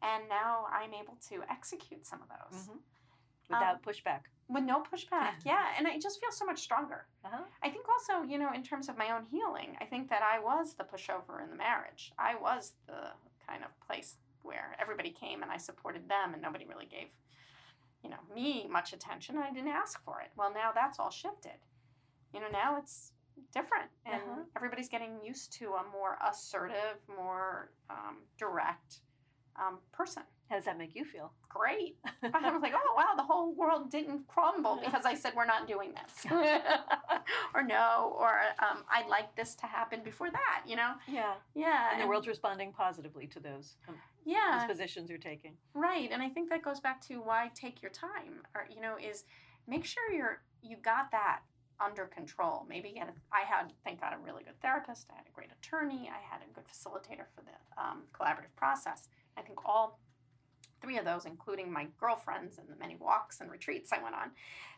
And 0.01 0.28
now 0.30 0.65
i'm 0.71 0.93
able 0.93 1.17
to 1.30 1.43
execute 1.49 2.06
some 2.06 2.21
of 2.21 2.30
those. 2.30 2.67
Mhm. 2.67 2.80
Without 3.50 3.82
pushback. 3.84 4.22
with 4.48 4.64
no 4.64 4.82
pushback 4.82 5.34
yeah 5.46 5.66
and 5.78 5.88
i 5.88 5.98
just 6.00 6.20
feel 6.20 6.32
so 6.32 6.46
much 6.46 6.60
stronger 6.60 7.06
Uh-huh. 7.26 7.44
I 7.64 7.70
think 7.70 7.86
also, 7.90 8.22
you 8.32 8.38
know, 8.38 8.52
in 8.54 8.62
terms 8.64 8.90
of 8.90 8.96
my 8.98 9.10
own 9.16 9.26
healing, 9.26 9.76
I 9.82 9.86
think 9.86 10.10
that 10.12 10.22
I 10.22 10.38
was 10.40 10.76
the 10.76 10.84
pushover 10.84 11.42
in 11.44 11.50
the 11.50 11.56
marriage. 11.56 12.12
I 12.20 12.36
was 12.36 12.74
the 12.86 13.02
kind 13.48 13.64
of 13.64 13.72
place 13.88 14.18
where 14.44 14.76
everybody 14.80 15.10
came 15.10 15.42
and 15.42 15.52
I 15.52 15.58
supported 15.58 16.08
them 16.08 16.34
and 16.34 16.42
nobody 16.44 16.66
really 16.72 16.86
gave, 16.86 17.08
you 18.04 18.10
know, 18.12 18.22
me 18.38 18.68
much 18.70 18.94
attention. 18.94 19.38
I 19.40 19.52
didn't 19.52 19.70
ask 19.84 19.96
for 20.06 20.22
it. 20.22 20.30
Well, 20.38 20.52
now 20.54 20.70
that's 20.80 21.00
all 21.00 21.10
shifted. 21.10 21.58
You 22.34 22.40
know, 22.42 22.50
now 22.52 22.78
it's 22.78 23.14
different 23.52 23.90
and 24.06 24.22
Uh-huh. 24.22 24.44
everybody's 24.56 24.90
getting 24.96 25.14
used 25.24 25.52
to 25.60 25.66
a 25.82 25.84
more 25.98 26.14
assertive, 26.30 26.98
more 27.24 27.72
um, 27.90 28.18
direct 28.38 29.00
um, 29.62 29.80
person. 29.92 30.24
How 30.50 30.56
does 30.58 30.66
that 30.66 30.78
make 30.78 30.94
you 30.94 31.06
feel? 31.06 31.32
Great. 31.56 31.96
I 32.34 32.52
was 32.52 32.62
like, 32.62 32.74
oh 32.76 32.94
wow, 32.98 33.13
the 33.15 33.24
whole 33.24 33.54
world 33.56 33.89
didn't 33.89 34.28
crumble 34.28 34.78
because 34.84 35.06
I 35.06 35.15
said 35.15 35.34
we're 35.36 35.46
not 35.46 35.68
doing 35.68 35.91
this, 35.94 36.32
or 37.54 37.63
no, 37.63 38.13
or 38.20 38.30
um, 38.60 38.84
I'd 38.91 39.08
like 39.10 39.34
this 39.38 39.56
to 39.56 39.65
happen 39.65 40.02
before 40.04 40.30
that. 40.32 40.63
You 40.68 40.76
know? 40.76 40.94
Yeah. 41.08 41.36
Yeah. 41.56 41.91
And 41.94 42.02
the 42.02 42.08
world's 42.08 42.28
responding 42.28 42.74
positively 42.74 43.26
to 43.28 43.39
those, 43.39 43.78
um, 43.88 43.96
Yeah. 44.26 44.60
those 44.60 44.68
positions 44.68 45.10
you're 45.10 45.18
taking. 45.18 45.54
Right. 45.74 46.10
And 46.12 46.22
I 46.22 46.28
think 46.30 46.50
that 46.50 46.62
goes 46.62 46.82
back 46.82 47.00
to 47.08 47.15
why 47.22 47.52
take 47.56 47.82
your 47.82 47.91
time, 47.91 48.44
or 48.54 48.68
you 48.70 48.82
know, 48.82 48.96
is 49.02 49.24
make 49.68 49.86
sure 49.86 50.12
you're 50.12 50.41
you 50.62 50.76
got 50.84 51.10
that 51.12 51.39
under 51.80 52.06
control. 52.06 52.65
Maybe 52.68 52.91
get 52.91 53.08
a, 53.08 53.13
I 53.32 53.46
had 53.48 53.72
thank 53.86 54.02
God 54.02 54.13
a 54.13 54.18
really 54.18 54.44
good 54.44 54.60
therapist. 54.62 55.08
I 55.12 55.15
had 55.15 55.26
a 55.28 55.34
great 55.34 55.50
attorney. 55.58 56.10
I 56.12 56.20
had 56.30 56.41
a 56.41 56.54
good 56.54 56.65
facilitator 56.65 57.26
for 57.34 57.44
the 57.44 57.82
um, 57.82 58.04
collaborative 58.13 58.56
process. 58.58 59.08
I 59.38 59.41
think 59.41 59.60
all 59.65 60.00
three 60.86 60.98
of 61.00 61.06
those, 61.06 61.26
including 61.26 61.71
my 61.71 61.88
girlfriends 62.00 62.60
and 62.60 62.67
the 62.69 62.76
many 62.80 62.95
walks 62.95 63.41
and 63.41 63.50
retreats 63.50 63.91
I 63.91 64.04
went 64.04 64.13
on, 64.13 64.30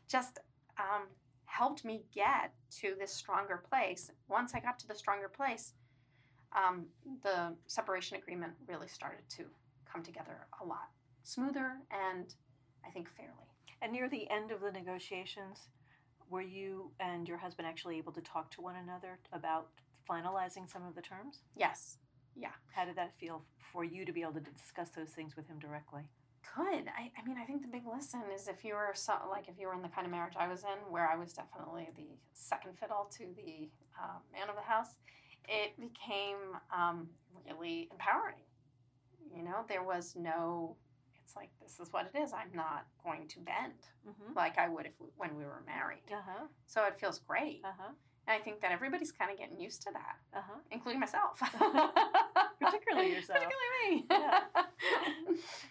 just 0.08 0.39
um, 0.80 1.08
helped 1.46 1.84
me 1.84 2.04
get 2.15 2.54
to 2.80 2.96
this 2.98 3.12
stronger 3.12 3.62
place. 3.70 4.10
Once 4.30 4.54
I 4.56 4.62
got 4.62 4.80
to 4.80 4.88
the 4.88 4.96
stronger 4.96 5.28
place, 5.28 5.74
um, 6.56 6.86
the 7.24 7.54
separation 7.67 8.15
agreement 8.15 8.54
really 8.67 8.88
started 8.88 9.28
to 9.32 9.43
come 9.91 10.02
together 10.02 10.48
a 10.62 10.65
lot 10.65 10.89
smoother 11.24 11.74
and 11.91 12.34
I 12.86 12.89
think 12.89 13.10
fairly. 13.10 13.52
And 13.82 13.91
near 13.91 14.08
the 14.08 14.30
end 14.30 14.52
of 14.52 14.62
the 14.62 14.72
negotiations, 14.72 15.67
were 16.30 16.41
you 16.41 16.91
and 17.02 17.28
your 17.28 17.38
husband 17.38 17.67
actually 17.67 17.98
able 17.98 18.13
to 18.13 18.22
talk 18.22 18.50
to 18.52 18.62
one 18.62 18.76
another 18.78 19.20
about 19.34 19.67
finalizing 20.10 20.72
some 20.72 20.86
of 20.86 20.96
the 20.96 21.02
terms? 21.02 21.39
Yes. 21.58 21.98
Yeah 22.38 22.50
how 22.78 22.86
did 22.86 22.95
that 22.95 23.17
feel 23.19 23.41
for 23.73 23.84
you 23.84 24.06
to 24.06 24.12
be 24.13 24.21
able 24.21 24.34
to 24.34 24.39
discuss 24.39 24.89
those 24.89 25.10
things 25.10 25.36
with 25.36 25.47
him 25.47 25.58
directly? 25.60 26.04
Good. 26.56 26.86
I, 26.88 27.12
I 27.19 27.28
mean, 27.28 27.38
I 27.41 27.43
think 27.43 27.63
the 27.63 27.67
big 27.67 27.86
lesson 27.88 28.21
is 28.34 28.47
if 28.47 28.63
you 28.63 28.76
were 28.76 28.91
so, 28.93 29.13
like 29.30 29.47
if 29.50 29.56
you 29.60 29.67
were 29.67 29.73
in 29.73 29.82
the 29.82 29.89
kind 29.89 30.06
of 30.06 30.12
marriage 30.12 30.34
I 30.39 30.47
was 30.47 30.63
in, 30.63 30.91
where 30.91 31.08
I 31.10 31.15
was 31.15 31.34
definitely 31.34 31.89
the 31.95 32.08
second 32.34 32.78
fiddle 32.80 33.10
to 33.17 33.26
the 33.36 33.69
uh, 34.02 34.19
man 34.32 34.50
of 34.50 34.56
the 34.56 34.62
house, 34.62 34.97
it 35.47 35.76
became 35.80 36.38
um, 36.76 37.08
really 37.50 37.89
empowering. 37.91 38.45
You 39.36 39.43
know, 39.43 39.65
there 39.67 39.84
was 39.84 40.15
no, 40.15 40.78
it's 41.23 41.36
like 41.36 41.50
this 41.62 41.80
is 41.80 41.91
what 41.91 42.10
it 42.13 42.17
is. 42.17 42.32
I'm 42.32 42.56
not 42.56 42.86
going 43.04 43.28
to 43.28 43.39
bend 43.39 43.73
Mm-hmm. 44.08 44.34
like 44.38 44.58
I 44.58 44.69
would 44.69 44.86
if 44.86 44.93
we, 45.02 45.08
when 45.17 45.36
we 45.36 45.43
were 45.43 45.62
married. 45.65 46.04
Uh 46.12 46.21
huh. 46.26 46.45
So 46.65 46.86
it 46.86 46.97
feels 47.00 47.19
great. 47.19 47.62
Uh 47.65 47.71
huh. 47.78 47.91
And 48.28 48.36
I 48.40 48.44
think 48.44 48.62
that 48.62 48.72
everybody's 48.72 49.12
kind 49.12 49.32
of 49.32 49.38
getting 49.38 49.60
used 49.60 49.82
to 49.84 49.90
that, 49.94 50.18
Uh 50.38 50.42
huh. 50.48 50.60
including 50.72 51.00
myself. 51.00 51.40
Particularly 52.60 53.12
yourself. 53.16 53.40
Particularly 53.40 53.96
me. 54.02 54.06
Yeah. 54.10 54.40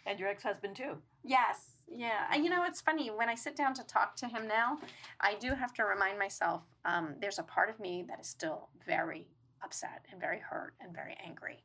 And 0.07 0.19
your 0.19 0.29
ex-husband 0.29 0.77
too. 0.77 0.97
yes. 1.25 1.73
Yeah. 1.89 2.25
And 2.33 2.43
you 2.45 2.51
know, 2.51 2.65
it's 2.65 2.81
funny 2.81 3.11
when 3.11 3.29
I 3.29 3.37
sit 3.37 3.55
down 3.55 3.73
to 3.75 3.85
talk 3.85 4.17
to 4.17 4.27
him 4.27 4.49
now, 4.49 4.79
I 5.21 5.35
do 5.35 5.55
have 5.55 5.73
to 5.75 5.85
remind 5.85 6.19
myself 6.19 6.63
um, 6.85 7.15
there's 7.21 7.39
a 7.39 7.45
part 7.45 7.71
of 7.71 7.79
me 7.79 8.05
that 8.09 8.19
is 8.21 8.27
still 8.27 8.71
very 8.85 9.29
upset 9.63 10.05
and 10.11 10.21
very 10.21 10.41
hurt 10.41 10.75
and 10.81 10.93
very 10.93 11.17
angry. 11.25 11.63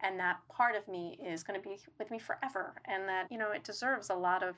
And 0.00 0.18
that 0.20 0.36
part 0.48 0.76
of 0.76 0.86
me 0.86 1.18
is 1.26 1.42
going 1.42 1.60
to 1.60 1.68
be 1.68 1.76
with 1.98 2.10
me 2.12 2.20
forever. 2.20 2.74
And 2.84 3.08
that, 3.08 3.26
you 3.32 3.38
know, 3.38 3.50
it 3.50 3.64
deserves 3.64 4.10
a 4.10 4.14
lot 4.14 4.44
of 4.44 4.54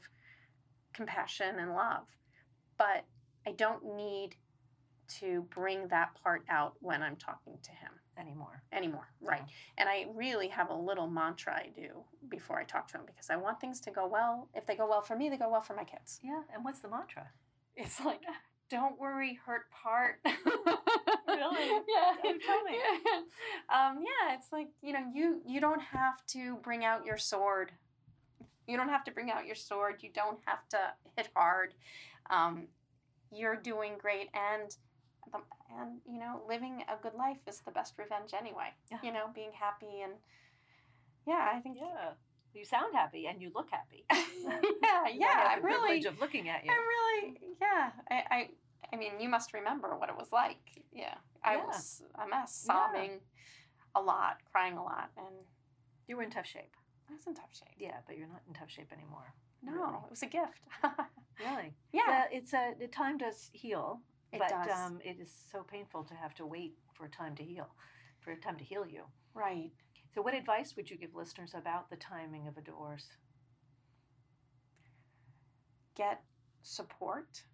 compassion 0.92 1.57
and 1.61 1.72
love. 1.75 2.05
But 2.77 3.05
I 3.46 3.53
don't 3.53 3.96
need 3.96 4.37
to 5.21 5.47
bring 5.55 5.88
that 5.88 6.11
part 6.23 6.42
out 6.49 6.75
when 6.81 7.03
I'm 7.03 7.16
talking 7.16 7.59
to 7.62 7.71
him 7.71 7.90
Anymore. 8.19 8.62
anymore. 8.73 9.09
Right. 9.21 9.42
And 9.79 9.88
I 9.88 10.07
really 10.14 10.49
have 10.49 10.71
a 10.71 10.75
little 10.75 11.07
mantra 11.07 11.55
I 11.55 11.69
do 11.75 11.88
before 12.29 12.59
I 12.59 12.64
talk 12.64 12.88
to 12.88 12.99
him 12.99 13.05
because 13.07 13.31
I 13.31 13.37
want 13.37 13.61
things 13.61 13.81
to 13.81 13.90
go 13.90 14.07
well. 14.07 14.49
If 14.55 14.66
they 14.66 14.75
go 14.77 14.88
well 14.88 15.03
for 15.03 15.16
me, 15.16 15.29
they 15.29 15.37
go 15.37 15.51
well 15.51 15.61
for 15.61 15.75
my 15.75 15.85
kids. 15.85 16.21
Yeah. 16.23 16.40
And 16.55 16.64
what's 16.64 16.81
the 16.81 16.88
mantra? 16.88 17.29
It's 17.77 18.01
like, 18.05 18.21
don't 18.71 18.99
worry, 18.99 19.38
hurt 19.45 19.71
part. 19.71 20.16
Really? 21.29 21.66
Yeah. 21.66 22.12
Oh, 22.25 22.35
tell 22.47 22.62
me. 22.64 22.79
Um, 23.69 23.99
yeah, 24.03 24.35
it's 24.35 24.53
like, 24.53 24.69
you 24.81 24.92
know, 24.92 25.05
you 25.12 25.42
you 25.47 25.61
don't 25.61 25.83
have 25.83 26.25
to 26.29 26.57
bring 26.62 26.85
out 26.85 27.05
your 27.05 27.19
sword. 27.19 27.73
You 28.66 28.77
don't 28.77 28.88
have 28.88 29.05
to 29.05 29.11
bring 29.11 29.31
out 29.31 29.45
your 29.45 29.57
sword. 29.57 29.97
You 30.03 30.11
don't 30.14 30.38
have 30.47 30.66
to 30.71 30.79
hit 31.16 31.29
hard. 31.35 31.75
Um, 32.31 32.69
you're 33.33 33.57
doing 33.57 33.95
great 34.01 34.29
and 34.35 34.75
and 35.35 36.01
you 36.11 36.19
know, 36.19 36.41
living 36.49 36.83
a 36.89 37.01
good 37.03 37.15
life 37.15 37.39
is 37.47 37.61
the 37.61 37.71
best 37.71 37.95
revenge 37.99 38.33
anyway. 38.39 38.69
Yeah. 38.91 38.99
You 39.03 39.12
know, 39.12 39.27
being 39.35 39.51
happy 39.59 40.01
and 40.03 40.12
yeah, 41.27 41.51
I 41.55 41.61
think 41.61 41.79
Yeah. 41.81 42.12
You 42.55 42.65
sound 42.65 42.95
happy 42.95 43.27
and 43.27 43.43
you 43.43 43.51
look 43.55 43.69
happy. 43.71 44.07
yeah, 44.11 45.05
yeah. 45.12 45.49
I'm 45.51 45.62
really, 45.62 45.79
privilege 45.79 46.05
of 46.07 46.19
looking 46.21 46.49
at 46.49 46.65
you. 46.65 46.71
I'm 46.73 46.79
really, 46.79 47.39
yeah. 47.61 47.91
I, 48.11 48.15
I, 48.35 48.49
I 48.93 48.97
mean, 48.97 49.21
you 49.21 49.29
must 49.29 49.53
remember 49.53 49.95
what 49.99 50.09
it 50.09 50.17
was 50.17 50.29
like. 50.33 50.57
Yeah, 50.91 51.15
I 51.45 51.57
Yeah. 51.57 51.67
was 51.67 52.03
a 52.15 52.27
mess, 52.27 52.65
Yeah. 52.67 52.73
sobbing 52.75 53.21
a 53.95 54.01
lot, 54.01 54.39
crying 54.51 54.79
a 54.79 54.83
lot, 54.83 55.11
and 55.19 55.35
You 56.09 56.17
were 56.17 56.23
in 56.23 56.31
tough 56.31 56.47
shape. 56.47 56.75
I 57.11 57.12
was 57.15 57.27
in 57.27 57.35
tough 57.35 57.51
shape. 57.53 57.75
Yeah, 57.79 57.99
but 58.07 58.17
you're 58.17 58.27
not 58.29 58.41
in 58.49 58.55
tough 58.55 58.71
shape 58.71 58.91
anymore. 58.93 59.35
No, 59.62 59.73
Really? 59.73 59.95
it 60.05 60.11
was 60.11 60.23
a 60.23 60.27
gift. 60.27 60.61
Really? 61.39 61.75
yeah, 61.93 62.03
Yeah, 62.09 62.25
it's 62.33 62.55
a 62.55 62.73
the 62.79 62.87
time 62.87 63.19
does 63.19 63.51
heal, 63.53 64.01
it 64.33 64.39
but 64.39 64.49
does. 64.49 64.71
um, 64.71 65.01
it 65.05 65.19
is 65.21 65.33
so 65.53 65.62
painful 65.62 66.05
to 66.05 66.15
have 66.15 66.35
to 66.35 66.47
wait 66.47 66.75
for 66.95 67.09
time 67.09 67.35
to 67.37 67.45
heal, 67.45 67.69
for 68.21 68.35
time 68.37 68.57
to 68.59 68.65
heal 68.65 68.87
you. 68.87 69.05
right. 69.35 69.71
So, 70.15 70.23
what 70.23 70.35
advice 70.35 70.75
would 70.77 70.91
you 70.91 70.97
give 70.97 71.15
listeners 71.15 71.55
about 71.55 71.91
the 71.91 71.97
timing 71.97 72.47
of 72.49 72.57
a 72.57 72.61
divorce? 72.62 73.07
Get 75.95 76.23
support 76.62 77.45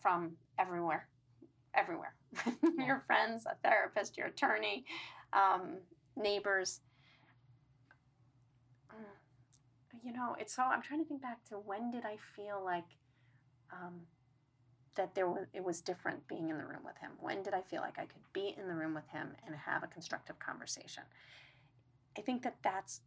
from 0.00 0.36
everywhere, 0.58 1.08
everywhere. 1.74 2.14
your 2.78 3.02
friends, 3.06 3.46
a 3.46 3.56
therapist, 3.66 4.16
your 4.16 4.26
attorney, 4.28 4.84
um, 5.32 5.78
neighbors. 6.16 6.80
Mm, 8.92 9.16
You 10.04 10.12
know, 10.12 10.36
it's 10.38 10.54
so. 10.54 10.62
I'm 10.62 10.82
trying 10.82 11.02
to 11.02 11.08
think 11.08 11.22
back 11.22 11.44
to 11.50 11.56
when 11.58 11.90
did 11.90 12.04
I 12.04 12.16
feel 12.36 12.62
like 12.64 12.84
um, 13.72 14.02
that 14.96 15.14
there 15.14 15.28
was 15.28 15.46
it 15.52 15.64
was 15.64 15.80
different 15.80 16.26
being 16.28 16.48
in 16.50 16.58
the 16.58 16.64
room 16.64 16.82
with 16.84 16.96
him. 16.98 17.12
When 17.20 17.42
did 17.42 17.54
I 17.54 17.62
feel 17.62 17.80
like 17.80 17.98
I 17.98 18.06
could 18.06 18.22
be 18.32 18.54
in 18.58 18.66
the 18.68 18.74
room 18.74 18.94
with 18.94 19.08
him 19.08 19.28
and 19.46 19.54
have 19.54 19.82
a 19.82 19.86
constructive 19.86 20.38
conversation? 20.38 21.04
I 22.18 22.22
think 22.22 22.42
that 22.42 22.56
that's 22.62 23.00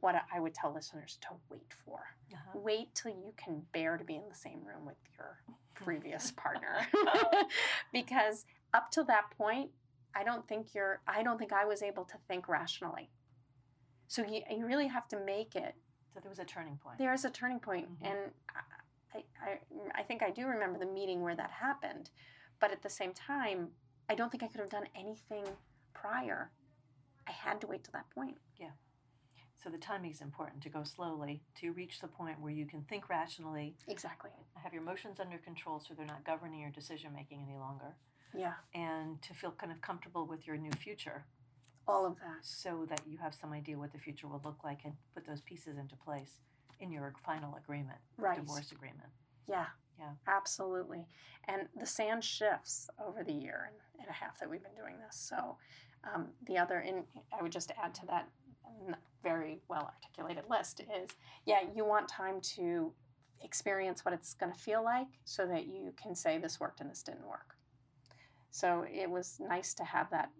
what 0.00 0.14
I 0.34 0.40
would 0.40 0.54
tell 0.54 0.72
listeners 0.72 1.18
to 1.22 1.28
wait 1.50 1.72
for. 1.84 2.00
Uh-huh. 2.32 2.58
Wait 2.58 2.94
till 2.94 3.12
you 3.12 3.32
can 3.36 3.62
bear 3.72 3.96
to 3.98 4.04
be 4.04 4.16
in 4.16 4.22
the 4.28 4.34
same 4.34 4.60
room 4.64 4.86
with 4.86 4.96
your 5.18 5.38
previous 5.74 6.30
partner. 6.36 6.86
because 7.92 8.46
up 8.72 8.90
till 8.90 9.04
that 9.04 9.30
point, 9.36 9.70
I 10.14 10.24
don't 10.24 10.46
think 10.48 10.74
you're 10.74 11.00
I 11.06 11.22
don't 11.22 11.38
think 11.38 11.52
I 11.52 11.64
was 11.64 11.82
able 11.82 12.04
to 12.04 12.16
think 12.28 12.48
rationally. 12.48 13.10
So 14.08 14.24
you, 14.24 14.42
you 14.50 14.66
really 14.66 14.88
have 14.88 15.06
to 15.08 15.20
make 15.24 15.54
it. 15.54 15.74
So 16.12 16.18
there 16.20 16.30
was 16.30 16.40
a 16.40 16.44
turning 16.44 16.76
point. 16.82 16.98
There's 16.98 17.24
a 17.24 17.30
turning 17.30 17.60
point, 17.60 17.86
Mhm. 18.02 18.10
and 18.10 18.18
I, 19.14 19.24
I 19.42 19.58
I 19.94 20.02
think 20.02 20.22
I 20.22 20.30
do 20.30 20.46
remember 20.46 20.78
the 20.78 20.86
meeting 20.86 21.22
where 21.22 21.36
that 21.36 21.50
happened, 21.50 22.10
but 22.60 22.70
at 22.72 22.82
the 22.82 22.90
same 22.90 23.12
time, 23.12 23.68
I 24.08 24.14
don't 24.14 24.30
think 24.30 24.42
I 24.42 24.48
could 24.48 24.60
have 24.60 24.70
done 24.70 24.86
anything 24.94 25.44
prior. 25.94 26.50
I 27.26 27.32
had 27.32 27.60
to 27.60 27.66
wait 27.66 27.84
till 27.84 27.92
that 27.92 28.10
point. 28.10 28.36
Yeah. 28.58 28.70
So 29.62 29.68
the 29.68 29.78
timing 29.78 30.10
is 30.10 30.20
important 30.22 30.62
to 30.62 30.68
go 30.70 30.84
slowly 30.84 31.42
to 31.60 31.72
reach 31.72 32.00
the 32.00 32.08
point 32.08 32.40
where 32.40 32.50
you 32.52 32.64
can 32.66 32.82
think 32.84 33.08
rationally, 33.10 33.76
Exactly. 33.88 34.30
have 34.54 34.72
your 34.72 34.82
emotions 34.82 35.20
under 35.20 35.36
control 35.38 35.78
so 35.80 35.92
they're 35.94 36.06
not 36.06 36.24
governing 36.24 36.60
your 36.60 36.70
decision 36.70 37.12
making 37.14 37.42
any 37.46 37.58
longer, 37.58 37.94
Yeah. 38.34 38.54
and 38.74 39.20
to 39.22 39.34
feel 39.34 39.50
kind 39.52 39.70
of 39.70 39.80
comfortable 39.82 40.26
with 40.26 40.46
your 40.46 40.56
new 40.56 40.70
future 40.72 41.26
All 41.86 42.06
of 42.06 42.16
that. 42.20 42.38
so 42.42 42.86
that 42.88 43.02
you 43.06 43.18
have 43.18 43.34
some 43.34 43.52
idea 43.52 43.76
what 43.76 43.92
the 43.92 43.98
future 43.98 44.26
will 44.28 44.40
look 44.42 44.64
like 44.64 44.80
and 44.84 44.94
put 45.14 45.26
those 45.26 45.42
pieces 45.42 45.76
into 45.76 45.94
place 45.94 46.40
in 46.80 46.90
your 46.90 47.12
final 47.24 47.54
agreement, 47.56 47.98
Right. 48.16 48.36
divorce 48.36 48.72
agreement. 48.72 49.10
Yeah. 49.48 49.66
Yeah. 49.98 50.12
Absolutely. 50.26 51.06
And 51.46 51.68
the 51.78 51.86
sand 51.86 52.24
shifts 52.24 52.88
over 53.06 53.22
the 53.22 53.32
year 53.32 53.70
and, 53.70 53.76
and 54.00 54.08
a 54.08 54.12
half 54.12 54.38
that 54.40 54.48
we've 54.48 54.62
been 54.62 54.74
doing 54.74 54.96
this. 55.06 55.16
So 55.16 55.56
um, 56.14 56.28
the 56.46 56.56
other, 56.56 56.78
and 56.78 57.04
I 57.38 57.42
would 57.42 57.52
just 57.52 57.70
add 57.82 57.94
to 57.96 58.06
that 58.06 58.28
very 59.22 59.60
well 59.68 59.92
articulated 59.94 60.44
list 60.48 60.80
is, 60.80 61.10
yeah, 61.44 61.60
you 61.74 61.84
want 61.84 62.08
time 62.08 62.40
to 62.40 62.92
experience 63.42 64.04
what 64.04 64.14
it's 64.14 64.32
going 64.34 64.52
to 64.52 64.58
feel 64.58 64.82
like 64.82 65.08
so 65.24 65.46
that 65.46 65.66
you 65.66 65.92
can 66.02 66.14
say 66.14 66.38
this 66.38 66.58
worked 66.60 66.80
and 66.80 66.90
this 66.90 67.02
didn't 67.02 67.26
work. 67.26 67.56
So 68.50 68.84
it 68.90 69.10
was 69.10 69.36
nice 69.38 69.74
to 69.74 69.84
have 69.84 70.08
that, 70.10 70.30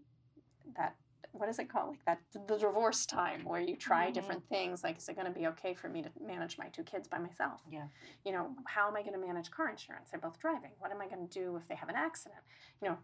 that, 0.77 0.97
what 1.33 1.49
is 1.49 1.59
it 1.59 1.69
called? 1.69 1.91
Like 1.91 2.05
that, 2.07 2.21
the 2.33 2.57
divorce 2.57 3.07
time 3.07 3.45
where 3.45 3.61
you 3.61 3.77
try 3.77 4.11
Mhm. 4.11 4.15
different 4.15 4.49
things. 4.49 4.83
Like, 4.83 4.99
is 4.99 5.09
it 5.09 5.15
going 5.15 5.27
to 5.33 5.39
be 5.39 5.47
okay 5.49 5.75
for 5.75 5.89
me 5.89 6.03
to 6.03 6.11
manage 6.21 6.59
my 6.59 6.69
two 6.69 6.83
kids 6.85 7.07
by 7.09 7.19
myself? 7.19 7.63
Yeah. 7.71 7.89
you 8.25 8.33
know, 8.33 8.55
how 8.67 8.89
am 8.89 8.97
I 8.97 9.03
going 9.03 9.19
to 9.19 9.27
manage 9.27 9.51
car 9.51 9.69
insurance? 9.69 10.11
They're 10.11 10.21
both 10.21 10.39
driving. 10.39 10.73
What 10.79 10.91
am 10.91 11.01
I 11.01 11.07
going 11.07 11.27
to 11.27 11.33
do 11.33 11.57
if 11.57 11.67
they 11.69 11.75
have 11.77 11.89
an 11.89 11.95
accident? 11.97 12.41
You 12.83 12.89
know, 12.91 12.99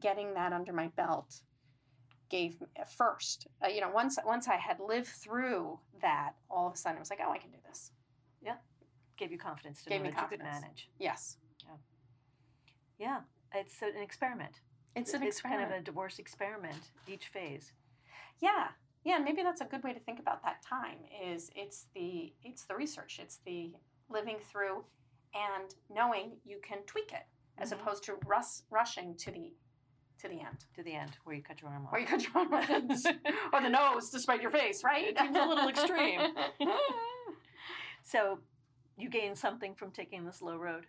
getting 0.00 0.34
that 0.34 0.52
under 0.52 0.72
my 0.72 0.88
belt 0.88 1.42
gave 2.28 2.60
me 2.60 2.66
at 2.76 2.90
first, 2.92 3.46
uh, 3.64 3.68
you 3.68 3.80
know, 3.80 3.88
once 3.90 4.18
once 4.24 4.48
I 4.48 4.56
had 4.56 4.80
lived 4.80 5.06
through 5.08 5.78
that, 6.00 6.34
all 6.50 6.66
of 6.66 6.74
a 6.74 6.76
sudden 6.76 6.96
it 6.96 7.00
was 7.00 7.10
like, 7.10 7.20
oh, 7.24 7.30
I 7.30 7.38
can 7.38 7.50
do 7.50 7.58
this. 7.66 7.92
Yeah. 8.42 8.56
Gave 9.16 9.30
you 9.32 9.38
confidence 9.38 9.82
to 9.84 9.90
Gave 9.90 10.00
know 10.00 10.04
me 10.06 10.10
that 10.10 10.22
you 10.22 10.28
could 10.28 10.40
confidence. 10.40 10.62
manage. 10.62 10.90
Yes, 10.98 11.38
Yeah, 12.98 13.22
it's 13.54 13.80
an 13.82 13.96
experiment. 13.96 14.60
It's 14.96 15.14
an 15.14 15.22
it's 15.22 15.36
experiment. 15.36 15.68
kind 15.70 15.74
of 15.76 15.80
a 15.82 15.84
divorce 15.84 16.18
experiment 16.18 16.90
each 17.06 17.26
phase. 17.28 17.72
yeah, 18.40 18.68
yeah, 19.04 19.16
and 19.16 19.24
maybe 19.24 19.42
that's 19.42 19.60
a 19.60 19.64
good 19.66 19.84
way 19.84 19.92
to 19.92 20.00
think 20.00 20.18
about 20.18 20.42
that 20.42 20.62
time. 20.62 20.98
Is 21.24 21.50
it's 21.54 21.86
the 21.94 22.32
it's 22.42 22.64
the 22.64 22.74
research, 22.74 23.18
it's 23.22 23.38
the 23.46 23.72
living 24.10 24.38
through, 24.50 24.84
and 25.34 25.74
knowing 25.90 26.32
you 26.44 26.58
can 26.62 26.78
tweak 26.86 27.12
it 27.12 27.26
as 27.58 27.70
Mhm. 27.72 27.80
opposed 27.80 28.02
to 28.04 28.14
rus- 28.26 28.64
rushing 28.70 29.16
to 29.18 29.30
the 29.30 29.52
to 30.18 30.28
the 30.28 30.40
end. 30.40 30.64
to 30.74 30.82
the 30.82 30.94
end 30.94 31.18
where 31.24 31.36
you 31.36 31.42
cut 31.42 31.60
your 31.60 31.70
arm 31.70 31.86
off. 31.86 31.92
Or 31.92 31.98
you 31.98 32.06
cut 32.06 32.22
your 32.22 32.38
arm 32.38 32.52
off 32.54 32.70
or 33.52 33.60
the 33.60 33.68
nose 33.68 34.08
to 34.10 34.18
spite 34.18 34.40
your 34.40 34.50
face, 34.50 34.82
right? 34.82 35.08
It 35.08 35.18
seems 35.18 35.36
a 35.36 35.44
little 35.44 35.68
extreme. 35.68 36.34
so, 38.02 38.38
you 38.96 39.08
gained 39.10 39.36
something 39.36 39.74
from 39.74 39.90
taking 39.90 40.24
the 40.24 40.32
slow 40.32 40.56
road. 40.56 40.86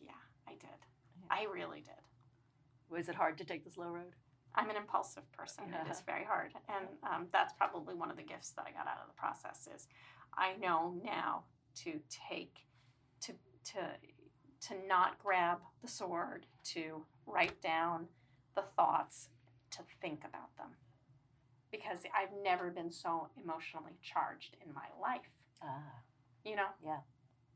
yeah, 0.00 0.12
I 0.46 0.52
did. 0.52 0.78
I 1.30 1.46
really 1.52 1.80
did. 1.80 1.94
Was 2.90 3.08
it 3.08 3.14
hard 3.14 3.38
to 3.38 3.44
take 3.44 3.64
the 3.64 3.70
slow 3.70 3.88
road? 3.88 4.14
I'm 4.54 4.70
an 4.70 4.76
impulsive 4.76 5.30
person. 5.32 5.64
It 5.84 5.90
is 5.90 6.00
very 6.02 6.24
hard, 6.24 6.52
and 6.68 6.86
um, 7.02 7.26
that's 7.32 7.52
probably 7.54 7.94
one 7.96 8.10
of 8.10 8.16
the 8.16 8.22
gifts 8.22 8.50
that 8.50 8.64
I 8.68 8.70
got 8.70 8.86
out 8.86 9.00
of 9.02 9.08
the 9.08 9.14
process. 9.18 9.68
Is 9.74 9.88
I 10.36 10.54
know 10.60 10.94
now 11.04 11.44
to 11.82 11.98
take, 12.08 12.58
to 13.22 13.32
to 13.72 13.80
to 14.68 14.74
not 14.86 15.18
grab 15.18 15.58
the 15.82 15.88
sword, 15.88 16.46
to 16.74 17.04
write 17.26 17.60
down 17.60 18.06
the 18.54 18.62
thoughts, 18.76 19.28
to 19.72 19.80
think 20.00 20.20
about 20.24 20.56
them, 20.56 20.68
because 21.72 21.98
I've 22.16 22.32
never 22.44 22.70
been 22.70 22.92
so 22.92 23.28
emotionally 23.42 23.98
charged 24.02 24.56
in 24.64 24.72
my 24.72 24.86
life. 25.02 25.28
Ah, 25.62 26.00
You 26.44 26.54
know, 26.56 26.68
Yeah, 26.84 26.98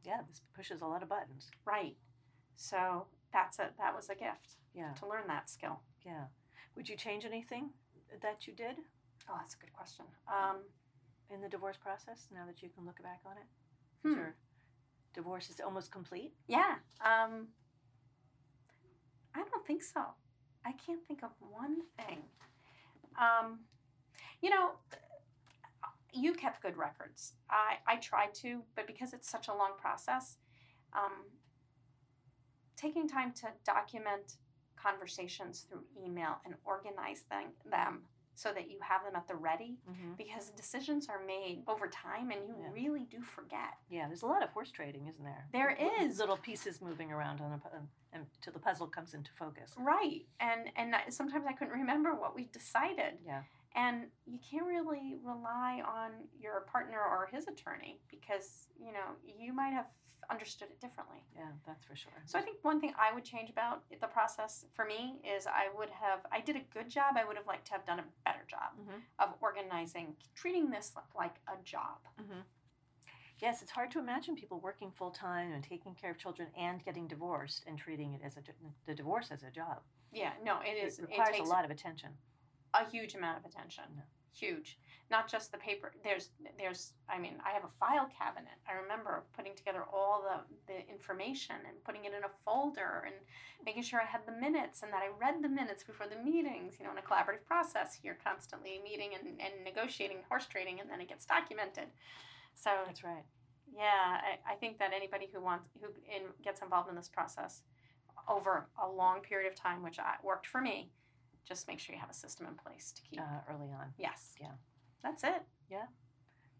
yeah, 0.05 0.23
this 0.29 0.43
pushes 0.57 0.81
a 0.83 0.87
lot 0.87 1.03
of 1.05 1.09
buttons. 1.09 1.49
right? 1.65 1.97
So 2.57 3.07
that's 3.33 3.59
a 3.59 3.71
that 3.79 3.95
was 3.95 4.09
a 4.09 4.15
gift 4.15 4.57
Yeah, 4.75 4.93
to 5.01 5.07
learn 5.07 5.27
that 5.29 5.49
skill. 5.51 5.81
yeah. 6.05 6.25
Would 6.77 6.89
you 6.89 6.97
change 6.97 7.25
anything 7.25 7.71
that 8.23 8.47
you 8.47 8.53
did? 8.55 8.77
Oh, 9.29 9.35
that's 9.39 9.55
a 9.55 9.59
good 9.59 9.73
question. 9.73 10.05
Um, 10.29 10.59
in 11.35 11.41
the 11.41 11.49
divorce 11.49 11.77
process 11.77 12.29
now 12.33 12.47
that 12.47 12.63
you 12.63 12.69
can 12.69 12.87
look 12.87 13.03
back 13.03 13.21
on 13.27 13.33
it? 13.37 14.09
Hmm. 14.09 14.15
Your 14.17 14.35
divorce 15.13 15.51
is 15.51 15.61
almost 15.61 15.91
complete? 15.91 16.33
Yeah. 16.47 16.77
Um, 17.01 17.49
I 19.35 19.43
don't 19.51 19.67
think 19.67 19.83
so. 19.83 20.03
I 20.65 20.73
can't 20.73 21.05
think 21.07 21.23
of 21.23 21.31
one 21.51 21.79
thing. 21.97 22.19
Um, 23.19 23.61
you 24.41 24.51
know, 24.51 24.73
you 26.13 26.33
kept 26.35 26.63
good 26.63 26.77
records. 26.77 27.35
I, 27.51 27.77
I 27.87 27.97
tried 27.97 28.35
to, 28.37 28.63
but 28.75 28.87
because 28.87 29.13
it's 29.13 29.29
such 29.29 29.49
a 29.49 29.55
long 29.55 29.73
process, 29.81 30.37
um, 30.95 31.13
taking 32.79 33.09
time 33.09 33.33
to 33.33 33.49
document 33.67 34.37
conversations 34.77 35.67
through 35.69 35.83
email 36.03 36.37
and 36.45 36.55
organize 36.65 37.25
them, 37.31 37.47
them 37.71 38.03
so 38.35 38.53
that 38.53 38.71
you 38.71 38.79
have 38.81 39.03
them 39.05 39.17
at 39.17 39.27
the 39.27 39.35
ready 39.35 39.79
Mm-hmm. 39.91 40.13
because 40.17 40.51
decisions 40.51 41.09
are 41.09 41.21
made 41.27 41.65
over 41.67 41.89
time 41.89 42.31
and 42.31 42.47
you 42.47 42.55
Yeah. 42.63 42.71
really 42.73 43.05
do 43.11 43.21
forget. 43.21 43.75
Yeah, 43.91 44.07
there's 44.07 44.23
a 44.23 44.27
lot 44.27 44.45
of 44.45 44.51
horse 44.51 44.71
trading, 44.71 45.09
isn't 45.09 45.25
there? 45.25 45.49
There 45.53 45.77
Li- 45.79 46.05
is. 46.07 46.19
little 46.21 46.37
pieces 46.37 46.81
moving 46.81 47.11
around 47.11 47.41
on 47.41 47.51
a 47.53 47.77
um, 47.77 47.89
until 48.13 48.53
the 48.53 48.61
puzzle 48.61 48.87
comes 48.87 49.13
into 49.13 49.33
focus. 49.33 49.75
Right. 49.77 50.25
And 50.39 50.71
and 50.77 50.95
I, 50.95 51.09
sometimes 51.09 51.47
I 51.49 51.53
couldn't 51.53 51.75
remember 51.75 52.15
what 52.15 52.37
we 52.37 52.45
decided. 52.45 53.19
Yeah. 53.27 53.43
And 53.75 54.07
you 54.25 54.39
can't 54.49 54.65
really 54.67 55.17
rely 55.23 55.83
on 55.87 56.11
your 56.41 56.61
partner 56.73 56.99
or 57.01 57.29
his 57.33 57.49
attorney 57.49 58.01
because, 58.09 58.69
you 58.79 58.93
know, 58.93 59.09
you 59.39 59.53
might 59.53 59.73
have 59.73 59.87
understood 60.31 60.69
it 60.71 60.81
differently. 60.81 61.19
Yeah, 61.37 61.51
that's 61.67 61.85
for 61.85 61.97
sure. 61.97 62.13
So 62.27 62.39
I 62.39 62.43
think 62.43 62.59
one 62.63 62.81
thing 62.81 62.93
I 62.99 63.13
would 63.15 63.25
change 63.25 63.51
about 63.51 63.83
the 64.01 64.07
process 64.07 64.65
for 64.75 64.85
me 64.85 65.21
is 65.25 65.47
I 65.47 65.69
would 65.77 65.91
have 65.91 66.21
I 66.33 66.41
did 66.41 66.57
a 66.57 66.61
good 66.73 66.89
job. 66.89 67.17
I 67.17 67.25
would 67.25 67.37
have 67.37 67.47
liked 67.47 67.67
to 67.67 67.73
have 67.73 67.85
done 67.87 67.99
a 68.01 68.05
better 68.25 68.45
job 68.47 68.77
Mhm. 68.79 69.03
of 69.19 69.35
organizing, 69.41 70.17
treating 70.35 70.71
this 70.71 70.95
like 71.15 71.37
a 71.47 71.57
job. 71.63 71.99
Mm-hmm. 72.21 72.41
Yes, 73.41 73.63
it's 73.63 73.71
hard 73.71 73.91
to 73.93 74.01
imagine 74.01 74.35
people 74.35 74.59
working 74.59 74.91
full 74.91 75.13
time 75.13 75.53
and 75.53 75.63
taking 75.63 75.95
care 75.95 76.11
of 76.11 76.19
children 76.19 76.49
and 76.57 76.85
getting 76.85 77.07
divorced 77.07 77.65
and 77.67 77.79
treating 77.79 78.15
it 78.15 78.21
as 78.25 78.37
a 78.37 78.43
the 78.87 78.95
divorce 78.95 79.31
as 79.31 79.43
a 79.45 79.51
job. 79.51 79.83
Yeah, 80.13 80.33
no, 80.43 80.61
it 80.61 80.77
is 80.77 80.99
it 80.99 81.03
requires 81.03 81.37
takes 81.37 81.47
a 81.49 81.51
lot 81.51 81.65
of 81.65 81.71
attention. 81.71 82.19
a 82.75 82.85
huge 82.85 83.15
amount 83.15 83.39
of 83.39 83.45
attention. 83.45 84.03
Huge. 84.39 84.79
Not 85.11 85.27
just 85.27 85.51
the 85.53 85.59
paper. 85.59 85.93
There's 86.05 86.31
there's 86.59 86.93
I 87.09 87.19
mean, 87.19 87.35
I 87.45 87.51
have 87.51 87.65
a 87.65 87.73
file 87.81 88.09
cabinet. 88.17 88.59
I 88.69 88.75
remember 88.75 89.25
putting 89.35 89.55
together 89.57 89.85
all 89.91 90.23
the, 90.23 90.73
the 90.73 90.87
information 90.89 91.57
and 91.67 91.83
putting 91.83 92.05
it 92.05 92.13
in 92.13 92.25
a 92.25 92.31
folder 92.45 93.05
and 93.07 93.15
making 93.65 93.83
sure 93.83 94.01
I 94.01 94.05
had 94.05 94.27
the 94.27 94.39
minutes 94.39 94.83
and 94.83 94.93
that 94.93 95.03
I 95.03 95.09
read 95.19 95.43
the 95.43 95.49
minutes 95.49 95.83
before 95.83 96.07
the 96.07 96.23
meetings, 96.23 96.75
you 96.79 96.85
know, 96.85 96.93
in 96.93 96.99
a 96.99 97.03
collaborative 97.03 97.45
process. 97.47 97.99
You're 98.03 98.19
constantly 98.23 98.81
meeting 98.85 99.11
and, 99.19 99.41
and 99.41 99.65
negotiating 99.65 100.19
horse 100.29 100.47
trading 100.47 100.79
and 100.81 100.91
then 100.91 101.01
it 101.01 101.09
gets 101.09 101.25
documented. 101.25 101.89
So 102.55 102.71
That's 102.87 103.03
right. 103.03 103.25
yeah, 103.75 104.21
I, 104.21 104.53
I 104.53 104.55
think 104.57 104.79
that 104.79 104.93
anybody 104.95 105.29
who 105.33 105.41
wants 105.41 105.69
who 105.81 105.89
in, 106.15 106.25
gets 106.45 106.61
involved 106.61 106.91
in 106.91 106.97
this 106.97 107.09
process 107.09 107.63
over 108.29 108.69
a 108.83 108.87
long 108.89 109.21
period 109.21 109.51
of 109.51 109.57
time, 109.57 109.83
which 109.83 109.99
I, 109.99 110.17
worked 110.23 110.47
for 110.47 110.61
me, 110.61 110.91
just 111.49 111.67
make 111.67 111.79
sure 111.81 111.95
you 111.95 112.01
have 112.01 112.11
a 112.11 112.15
system 112.15 112.47
in 112.47 112.55
place 112.55 112.93
to 112.93 113.03
keep. 113.03 113.21
Uh, 113.21 113.25
early 113.49 113.69
on. 113.73 113.93
yes. 113.99 114.35
yeah. 114.41 114.49
That's 115.03 115.25
it. 115.25 115.43
Yeah. 115.71 115.87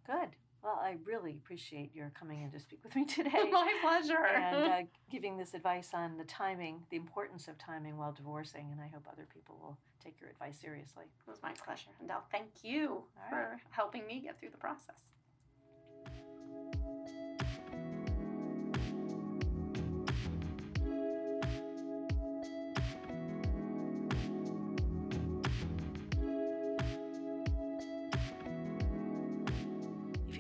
Good. 0.07 0.31
Well, 0.63 0.81
I 0.83 0.97
really 1.05 1.33
appreciate 1.33 1.95
your 1.95 2.11
coming 2.19 2.43
in 2.43 2.51
to 2.53 2.59
speak 2.61 2.81
with 2.83 2.97
me 2.97 3.05
today. 3.17 3.49
My 3.51 3.73
pleasure. 3.83 4.25
and 4.27 4.73
uh, 4.73 4.83
giving 5.11 5.37
this 5.37 5.55
advice 5.55 5.91
on 5.93 6.17
the 6.17 6.25
timing, 6.25 6.83
the 6.91 6.97
importance 6.97 7.47
of 7.49 7.59
timing 7.59 7.97
while 7.97 8.13
divorcing, 8.13 8.69
and 8.73 8.81
I 8.81 8.89
hope 8.89 9.07
other 9.13 9.27
people 9.33 9.59
will 9.63 9.79
take 10.03 10.21
your 10.21 10.31
advice 10.31 10.59
seriously. 10.61 11.05
it 11.05 11.31
was 11.31 11.39
my 11.43 11.53
pleasure. 11.65 11.91
And 12.01 12.11
I'll 12.11 12.25
thank 12.33 12.49
you 12.63 13.05
All 13.17 13.29
for 13.31 13.61
helping 13.71 14.07
me 14.07 14.21
get 14.21 14.39
through 14.41 14.51
the 14.51 14.57
process. 14.57 15.13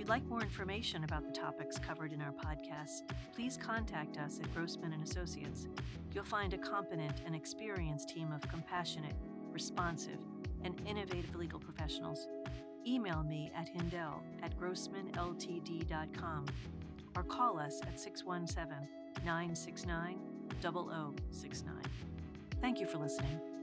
You'd 0.08 0.14
like 0.14 0.26
more 0.30 0.40
information 0.40 1.04
about 1.04 1.26
the 1.26 1.30
topics 1.30 1.78
covered 1.78 2.14
in 2.14 2.22
our 2.22 2.32
podcast, 2.32 3.02
please 3.34 3.58
contact 3.62 4.16
us 4.16 4.40
at 4.42 4.54
Grossman 4.54 4.94
and 4.94 5.02
Associates. 5.02 5.68
You'll 6.14 6.24
find 6.24 6.54
a 6.54 6.58
competent 6.58 7.20
and 7.26 7.34
experienced 7.34 8.08
team 8.08 8.32
of 8.32 8.40
compassionate, 8.48 9.12
responsive, 9.52 10.18
and 10.64 10.80
innovative 10.86 11.36
legal 11.36 11.60
professionals. 11.60 12.26
Email 12.86 13.22
me 13.22 13.52
at 13.54 13.68
hindell 13.68 14.22
at 14.42 14.58
grossmanltd.com 14.58 16.46
or 17.14 17.22
call 17.24 17.58
us 17.58 17.82
at 17.82 18.00
617 18.00 18.88
969 19.26 20.18
0069. 20.62 21.74
Thank 22.62 22.80
you 22.80 22.86
for 22.86 22.96
listening. 22.96 23.57